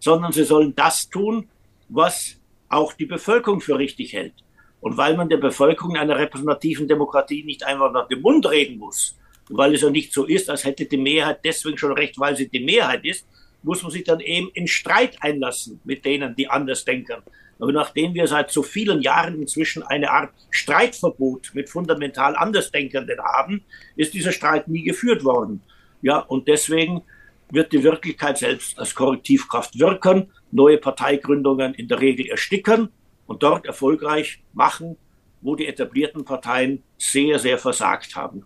sondern 0.00 0.32
sie 0.32 0.44
sollen 0.44 0.74
das 0.74 1.08
tun, 1.08 1.48
was 1.88 2.38
auch 2.68 2.92
die 2.92 3.06
Bevölkerung 3.06 3.60
für 3.60 3.78
richtig 3.78 4.12
hält. 4.12 4.34
Und 4.80 4.98
weil 4.98 5.16
man 5.16 5.30
der 5.30 5.38
Bevölkerung 5.38 5.96
einer 5.96 6.18
repräsentativen 6.18 6.86
Demokratie 6.88 7.42
nicht 7.42 7.64
einfach 7.64 7.90
nach 7.90 8.06
dem 8.08 8.20
Mund 8.20 8.48
reden 8.50 8.78
muss, 8.78 9.16
weil 9.50 9.74
es 9.74 9.82
ja 9.82 9.90
nicht 9.90 10.12
so 10.12 10.24
ist, 10.24 10.50
als 10.50 10.64
hätte 10.64 10.86
die 10.86 10.96
Mehrheit 10.96 11.40
deswegen 11.44 11.78
schon 11.78 11.92
recht, 11.92 12.18
weil 12.18 12.36
sie 12.36 12.48
die 12.48 12.64
Mehrheit 12.64 13.04
ist, 13.04 13.26
muss 13.62 13.82
man 13.82 13.90
sich 13.90 14.04
dann 14.04 14.20
eben 14.20 14.50
in 14.54 14.66
Streit 14.66 15.16
einlassen 15.20 15.80
mit 15.84 16.04
denen, 16.04 16.34
die 16.36 16.48
anders 16.48 16.84
denken. 16.84 17.22
Aber 17.58 17.72
nachdem 17.72 18.14
wir 18.14 18.26
seit 18.26 18.50
so 18.50 18.62
vielen 18.62 19.00
Jahren 19.00 19.40
inzwischen 19.40 19.82
eine 19.82 20.10
Art 20.10 20.32
Streitverbot 20.50 21.52
mit 21.54 21.70
fundamental 21.70 22.36
Andersdenkenden 22.36 23.18
haben, 23.20 23.62
ist 23.96 24.12
dieser 24.12 24.32
Streit 24.32 24.68
nie 24.68 24.82
geführt 24.82 25.24
worden. 25.24 25.62
Ja, 26.02 26.18
und 26.18 26.48
deswegen 26.48 27.02
wird 27.50 27.72
die 27.72 27.82
Wirklichkeit 27.82 28.38
selbst 28.38 28.78
als 28.78 28.94
Korrektivkraft 28.94 29.78
wirken, 29.78 30.30
neue 30.50 30.78
Parteigründungen 30.78 31.74
in 31.74 31.88
der 31.88 32.00
Regel 32.00 32.26
ersticken 32.26 32.88
und 33.26 33.42
dort 33.42 33.66
erfolgreich 33.66 34.42
machen, 34.52 34.96
wo 35.40 35.56
die 35.56 35.66
etablierten 35.66 36.24
Parteien 36.24 36.82
sehr, 36.98 37.38
sehr 37.38 37.58
versagt 37.58 38.16
haben. 38.16 38.44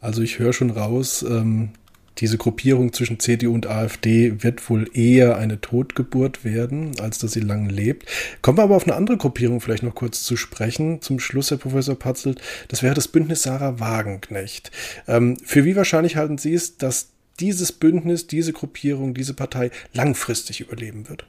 Also 0.00 0.22
ich 0.22 0.38
höre 0.38 0.52
schon 0.52 0.70
raus, 0.70 1.22
ähm, 1.22 1.70
diese 2.18 2.36
Gruppierung 2.36 2.92
zwischen 2.92 3.20
CDU 3.20 3.54
und 3.54 3.66
AfD 3.68 4.42
wird 4.42 4.68
wohl 4.68 4.90
eher 4.92 5.36
eine 5.36 5.60
Totgeburt 5.60 6.44
werden, 6.44 6.98
als 7.00 7.18
dass 7.18 7.32
sie 7.32 7.40
lange 7.40 7.70
lebt. 7.70 8.08
Kommen 8.42 8.58
wir 8.58 8.64
aber 8.64 8.76
auf 8.76 8.84
eine 8.84 8.96
andere 8.96 9.16
Gruppierung 9.16 9.60
vielleicht 9.60 9.84
noch 9.84 9.94
kurz 9.94 10.24
zu 10.24 10.36
sprechen. 10.36 11.00
Zum 11.00 11.20
Schluss, 11.20 11.50
Herr 11.50 11.58
Professor 11.58 11.96
Patzelt, 11.96 12.40
das 12.68 12.82
wäre 12.82 12.94
das 12.94 13.06
Bündnis 13.06 13.44
Sarah 13.44 13.78
Wagenknecht. 13.78 14.72
Ähm, 15.06 15.36
für 15.44 15.64
wie 15.64 15.76
wahrscheinlich 15.76 16.16
halten 16.16 16.38
Sie 16.38 16.54
es, 16.54 16.76
dass 16.76 17.12
dieses 17.38 17.70
Bündnis, 17.70 18.26
diese 18.26 18.52
Gruppierung, 18.52 19.14
diese 19.14 19.34
Partei 19.34 19.70
langfristig 19.92 20.60
überleben 20.60 21.08
wird? 21.08 21.24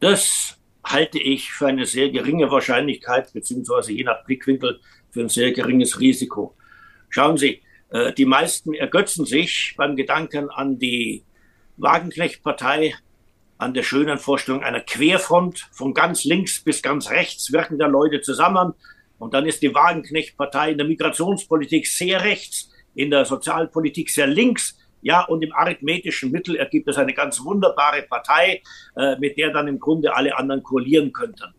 Das 0.00 0.56
halte 0.84 1.18
ich 1.18 1.50
für 1.50 1.68
eine 1.68 1.86
sehr 1.86 2.10
geringe 2.10 2.50
Wahrscheinlichkeit, 2.50 3.32
beziehungsweise 3.32 3.92
je 3.92 4.04
nach 4.04 4.24
Blickwinkel 4.24 4.78
für 5.10 5.20
ein 5.20 5.28
sehr 5.30 5.52
geringes 5.52 6.00
Risiko. 6.00 6.54
Schauen 7.08 7.36
Sie, 7.36 7.62
äh, 7.90 8.12
die 8.12 8.26
meisten 8.26 8.74
ergötzen 8.74 9.24
sich 9.24 9.74
beim 9.76 9.96
Gedanken 9.96 10.50
an 10.50 10.78
die 10.78 11.24
Wagenknecht-Partei, 11.78 12.94
an 13.56 13.74
der 13.74 13.82
schönen 13.82 14.18
Vorstellung 14.18 14.62
einer 14.62 14.80
Querfront 14.80 15.68
von 15.72 15.94
ganz 15.94 16.24
links 16.24 16.62
bis 16.62 16.82
ganz 16.82 17.10
rechts 17.10 17.52
wirkender 17.52 17.88
Leute 17.88 18.20
zusammen. 18.20 18.74
Und 19.18 19.34
dann 19.34 19.46
ist 19.46 19.62
die 19.62 19.74
Wagenknecht-Partei 19.74 20.72
in 20.72 20.78
der 20.78 20.86
Migrationspolitik 20.86 21.86
sehr 21.86 22.22
rechts, 22.22 22.70
in 22.94 23.10
der 23.10 23.24
Sozialpolitik 23.24 24.10
sehr 24.10 24.26
links. 24.26 24.78
Ja, 25.00 25.24
und 25.24 25.42
im 25.42 25.52
arithmetischen 25.52 26.32
Mittel 26.32 26.56
ergibt 26.56 26.88
es 26.88 26.98
eine 26.98 27.14
ganz 27.14 27.42
wunderbare 27.44 28.02
Partei, 28.02 28.62
äh, 28.96 29.16
mit 29.18 29.38
der 29.38 29.52
dann 29.52 29.68
im 29.68 29.78
Grunde 29.78 30.14
alle 30.14 30.36
anderen 30.36 30.62
koalieren 30.62 31.12
könnten. 31.12 31.54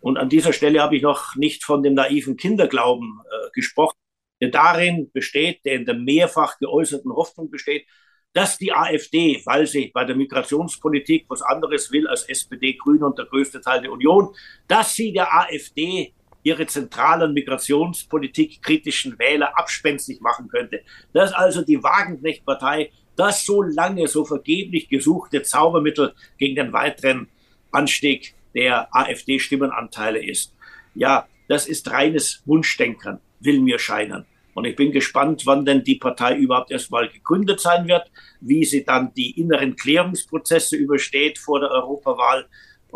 Und 0.00 0.18
an 0.18 0.28
dieser 0.28 0.52
Stelle 0.52 0.82
habe 0.82 0.96
ich 0.96 1.02
noch 1.02 1.36
nicht 1.36 1.64
von 1.64 1.82
dem 1.82 1.94
naiven 1.94 2.36
Kinderglauben 2.36 3.20
äh, 3.24 3.50
gesprochen, 3.52 3.96
der 4.40 4.50
darin 4.50 5.10
besteht, 5.12 5.64
der 5.64 5.74
in 5.74 5.84
der 5.86 5.94
mehrfach 5.94 6.58
geäußerten 6.58 7.12
Hoffnung 7.12 7.50
besteht, 7.50 7.86
dass 8.32 8.58
die 8.58 8.72
AfD, 8.72 9.40
weil 9.46 9.66
sie 9.66 9.90
bei 9.94 10.04
der 10.04 10.14
Migrationspolitik 10.14 11.24
was 11.28 11.40
anderes 11.40 11.90
will 11.90 12.06
als 12.06 12.24
SPD, 12.28 12.74
Grüne 12.74 13.06
und 13.06 13.18
der 13.18 13.24
größte 13.24 13.62
Teil 13.62 13.80
der 13.80 13.90
Union, 13.90 14.34
dass 14.68 14.94
sie 14.94 15.12
der 15.12 15.32
AfD 15.34 16.12
ihre 16.42 16.66
zentralen 16.66 17.32
Migrationspolitik 17.32 18.62
kritischen 18.62 19.18
Wähler 19.18 19.58
abspenstig 19.58 20.20
machen 20.20 20.48
könnte. 20.48 20.82
Dass 21.12 21.32
also 21.32 21.62
die 21.62 21.82
Wagenknecht-Partei 21.82 22.92
das 23.16 23.44
so 23.44 23.62
lange, 23.62 24.06
so 24.06 24.24
vergeblich 24.24 24.88
gesuchte 24.88 25.42
Zaubermittel 25.42 26.14
gegen 26.38 26.56
den 26.56 26.72
weiteren 26.72 27.28
Anstieg 27.72 28.34
der 28.54 28.94
AfD-Stimmenanteile 28.94 30.24
ist. 30.24 30.54
Ja, 30.94 31.26
das 31.48 31.66
ist 31.66 31.90
reines 31.90 32.42
Wunschdenken, 32.44 33.18
will 33.40 33.60
mir 33.60 33.78
scheinen. 33.78 34.26
Und 34.56 34.64
ich 34.64 34.74
bin 34.74 34.90
gespannt, 34.90 35.42
wann 35.44 35.66
denn 35.66 35.84
die 35.84 35.96
Partei 35.96 36.34
überhaupt 36.36 36.70
erstmal 36.70 37.08
gegründet 37.08 37.60
sein 37.60 37.86
wird, 37.86 38.10
wie 38.40 38.64
sie 38.64 38.84
dann 38.84 39.12
die 39.14 39.38
inneren 39.38 39.76
Klärungsprozesse 39.76 40.76
übersteht 40.76 41.38
vor 41.38 41.60
der 41.60 41.70
Europawahl 41.70 42.46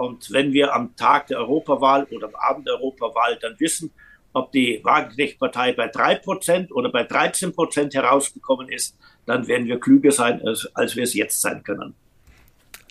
und 0.00 0.32
wenn 0.32 0.54
wir 0.54 0.74
am 0.74 0.96
Tag 0.96 1.26
der 1.26 1.38
Europawahl 1.40 2.04
oder 2.10 2.28
am 2.28 2.34
Abend 2.34 2.66
der 2.66 2.74
Europawahl 2.74 3.38
dann 3.40 3.58
wissen, 3.58 3.90
ob 4.32 4.50
die 4.50 4.80
Wagenknecht-Partei 4.82 5.72
bei 5.72 5.88
drei 5.88 6.14
Prozent 6.14 6.72
oder 6.72 6.90
bei 6.90 7.02
13 7.02 7.52
Prozent 7.52 7.92
herausgekommen 7.92 8.70
ist, 8.70 8.96
dann 9.26 9.46
werden 9.46 9.66
wir 9.66 9.78
klüger 9.78 10.10
sein, 10.10 10.40
als, 10.46 10.74
als 10.74 10.96
wir 10.96 11.02
es 11.02 11.12
jetzt 11.12 11.42
sein 11.42 11.62
können. 11.64 11.94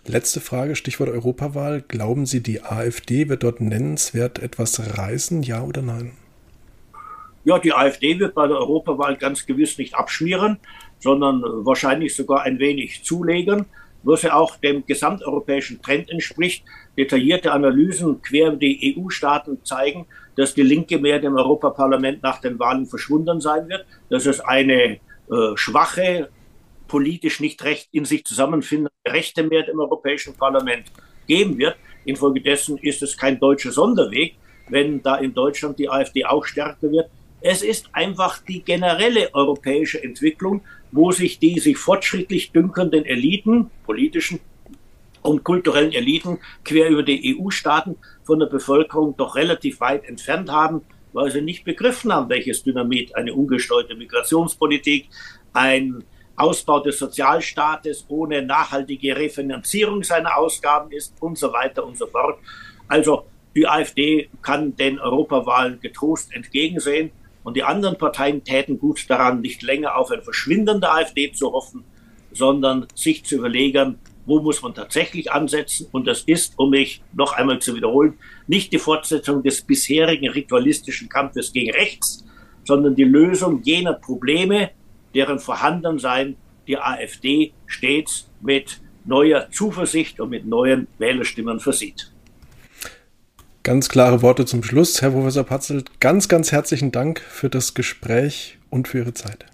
Letzte 0.06 0.40
Frage, 0.40 0.76
Stichwort 0.76 1.10
Europawahl. 1.10 1.82
Glauben 1.82 2.28
Sie, 2.28 2.44
die 2.44 2.62
AfD 2.62 3.28
wird 3.28 3.42
dort 3.42 3.60
nennenswert 3.60 4.38
etwas 4.38 4.98
reißen, 4.98 5.42
ja 5.42 5.64
oder 5.64 5.82
nein? 5.82 6.12
Ja, 7.46 7.58
die 7.60 7.74
AfD 7.74 8.20
wird 8.20 8.36
bei 8.36 8.48
der 8.48 8.58
Europawahl 8.58 9.16
ganz 9.18 9.46
gewiss 9.46 9.78
nicht 9.78 9.96
abschmieren, 9.96 10.60
sondern 11.00 11.42
wahrscheinlich 11.44 12.16
sogar 12.16 12.44
ein 12.44 12.60
wenig 12.60 13.04
zulegen, 13.04 13.66
was 14.04 14.24
ja 14.24 14.34
auch 14.34 14.58
dem 14.58 14.86
gesamteuropäischen 14.86 15.82
Trend 15.82 16.10
entspricht. 16.10 16.64
Detaillierte 16.98 17.52
Analysen 17.52 18.22
quer 18.22 18.52
die 18.52 18.96
EU-Staaten 18.98 19.64
zeigen, 19.64 20.06
dass 20.36 20.54
die 20.54 20.62
linke 20.62 21.00
Mehrheit 21.00 21.24
im 21.24 21.36
Europaparlament 21.36 22.24
nach 22.24 22.40
den 22.40 22.60
Wahlen 22.60 22.86
verschwunden 22.86 23.42
sein 23.42 23.68
wird, 23.70 23.86
dass 24.10 24.26
es 24.26 24.40
eine 24.40 25.00
äh, 25.30 25.56
schwache, 25.56 26.30
politisch 26.88 27.40
nicht 27.40 27.64
recht 27.64 27.90
in 27.92 28.06
sich 28.06 28.26
zusammenfindende 28.26 28.92
rechte 29.08 29.44
Mehrheit 29.44 29.70
im 29.70 29.80
Europäischen 29.80 30.36
Parlament 30.36 30.86
geben 31.28 31.58
wird. 31.58 31.76
Infolgedessen 32.06 32.78
ist 32.78 33.02
es 33.04 33.18
kein 33.18 33.40
deutscher 33.40 33.72
Sonderweg, 33.72 34.36
wenn 34.70 35.02
da 35.02 35.18
in 35.18 35.34
Deutschland 35.34 35.78
die 35.78 35.90
AfD 35.90 36.26
auch 36.26 36.46
stärker 36.46 36.92
wird. 36.92 37.10
Es 37.42 37.62
ist 37.62 37.90
einfach 37.94 38.40
die 38.40 38.62
generelle 38.62 39.34
europäische 39.34 40.04
Entwicklung, 40.04 40.62
wo 40.92 41.12
sich 41.12 41.40
die 41.40 41.60
sich 41.60 41.78
fortschrittlich 41.78 42.52
dünkenden 42.52 43.06
Eliten, 43.06 43.70
politischen 43.86 44.40
und 45.22 45.44
kulturellen 45.44 45.94
Eliten 45.94 46.40
quer 46.66 46.90
über 46.90 47.04
die 47.04 47.38
EU-Staaten 47.38 47.98
von 48.24 48.40
der 48.40 48.48
Bevölkerung 48.48 49.16
doch 49.16 49.36
relativ 49.36 49.80
weit 49.80 50.06
entfernt 50.06 50.52
haben, 50.52 50.82
weil 51.14 51.32
sie 51.32 51.42
nicht 51.42 51.64
begriffen 51.64 52.12
haben, 52.12 52.30
welches 52.30 52.64
Dynamit 52.64 53.16
eine 53.16 53.34
ungesteuerte 53.34 53.96
Migrationspolitik, 53.96 55.10
ein 55.54 56.04
Ausbau 56.36 56.80
des 56.80 57.00
Sozialstaates 57.00 58.06
ohne 58.08 58.42
nachhaltige 58.42 59.16
Refinanzierung 59.16 60.04
seiner 60.04 60.38
Ausgaben 60.38 60.92
ist 60.92 61.14
und 61.22 61.38
so 61.38 61.52
weiter 61.52 61.86
und 61.86 61.98
so 61.98 62.08
fort. 62.08 62.40
Also 62.88 63.26
die 63.56 63.68
AfD 63.68 64.30
kann 64.42 64.76
den 64.76 65.00
Europawahlen 65.00 65.80
getrost 65.82 66.34
entgegensehen 66.34 67.12
und 67.44 67.56
die 67.56 67.64
anderen 67.64 67.98
Parteien 67.98 68.44
täten 68.44 68.80
gut 68.80 69.10
daran, 69.10 69.42
nicht 69.42 69.62
länger 69.62 69.96
auf 69.98 70.12
ein 70.12 70.22
Verschwinden 70.22 70.82
der 70.82 70.94
AfD 70.94 71.32
zu 71.32 71.52
hoffen, 71.52 71.84
sondern 72.32 72.88
sich 72.96 73.24
zu 73.26 73.38
überlegen, 73.38 73.98
wo 74.26 74.40
muss 74.40 74.62
man 74.62 74.76
tatsächlich 74.76 75.32
ansetzen. 75.32 75.88
Und 75.92 76.06
das 76.06 76.22
ist, 76.22 76.54
um 76.58 76.70
mich 76.70 77.02
noch 77.14 77.34
einmal 77.34 77.60
zu 77.60 77.76
wiederholen, 77.76 78.20
nicht 78.48 78.72
die 78.72 78.78
Fortsetzung 78.78 79.42
des 79.42 79.62
bisherigen 79.62 80.30
ritualistischen 80.30 81.10
Kampfes 81.10 81.52
gegen 81.52 81.72
rechts, 81.72 82.26
sondern 82.64 82.96
die 82.96 83.06
Lösung 83.06 83.64
jener 83.64 83.94
Probleme, 83.94 84.72
deren 85.16 85.40
Vorhandensein 85.40 86.36
die 86.68 86.78
AfD 86.78 87.54
stets 87.66 88.30
mit 88.42 88.80
neuer 89.06 89.50
Zuversicht 89.50 90.20
und 90.20 90.30
mit 90.30 90.46
neuen 90.46 90.88
Wählerstimmen 91.00 91.60
versieht. 91.60 92.12
Ganz 93.64 93.90
klare 93.90 94.22
Worte 94.22 94.46
zum 94.46 94.64
Schluss, 94.64 95.02
Herr 95.02 95.12
Professor 95.12 95.44
Patzelt. 95.44 96.00
Ganz, 96.00 96.30
ganz 96.30 96.52
herzlichen 96.52 96.92
Dank 96.92 97.20
für 97.20 97.50
das 97.50 97.74
Gespräch 97.74 98.58
und 98.70 98.88
für 98.88 99.00
Ihre 99.00 99.14
Zeit. 99.14 99.46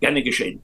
Gerne 0.00 0.22
geschehen. 0.22 0.62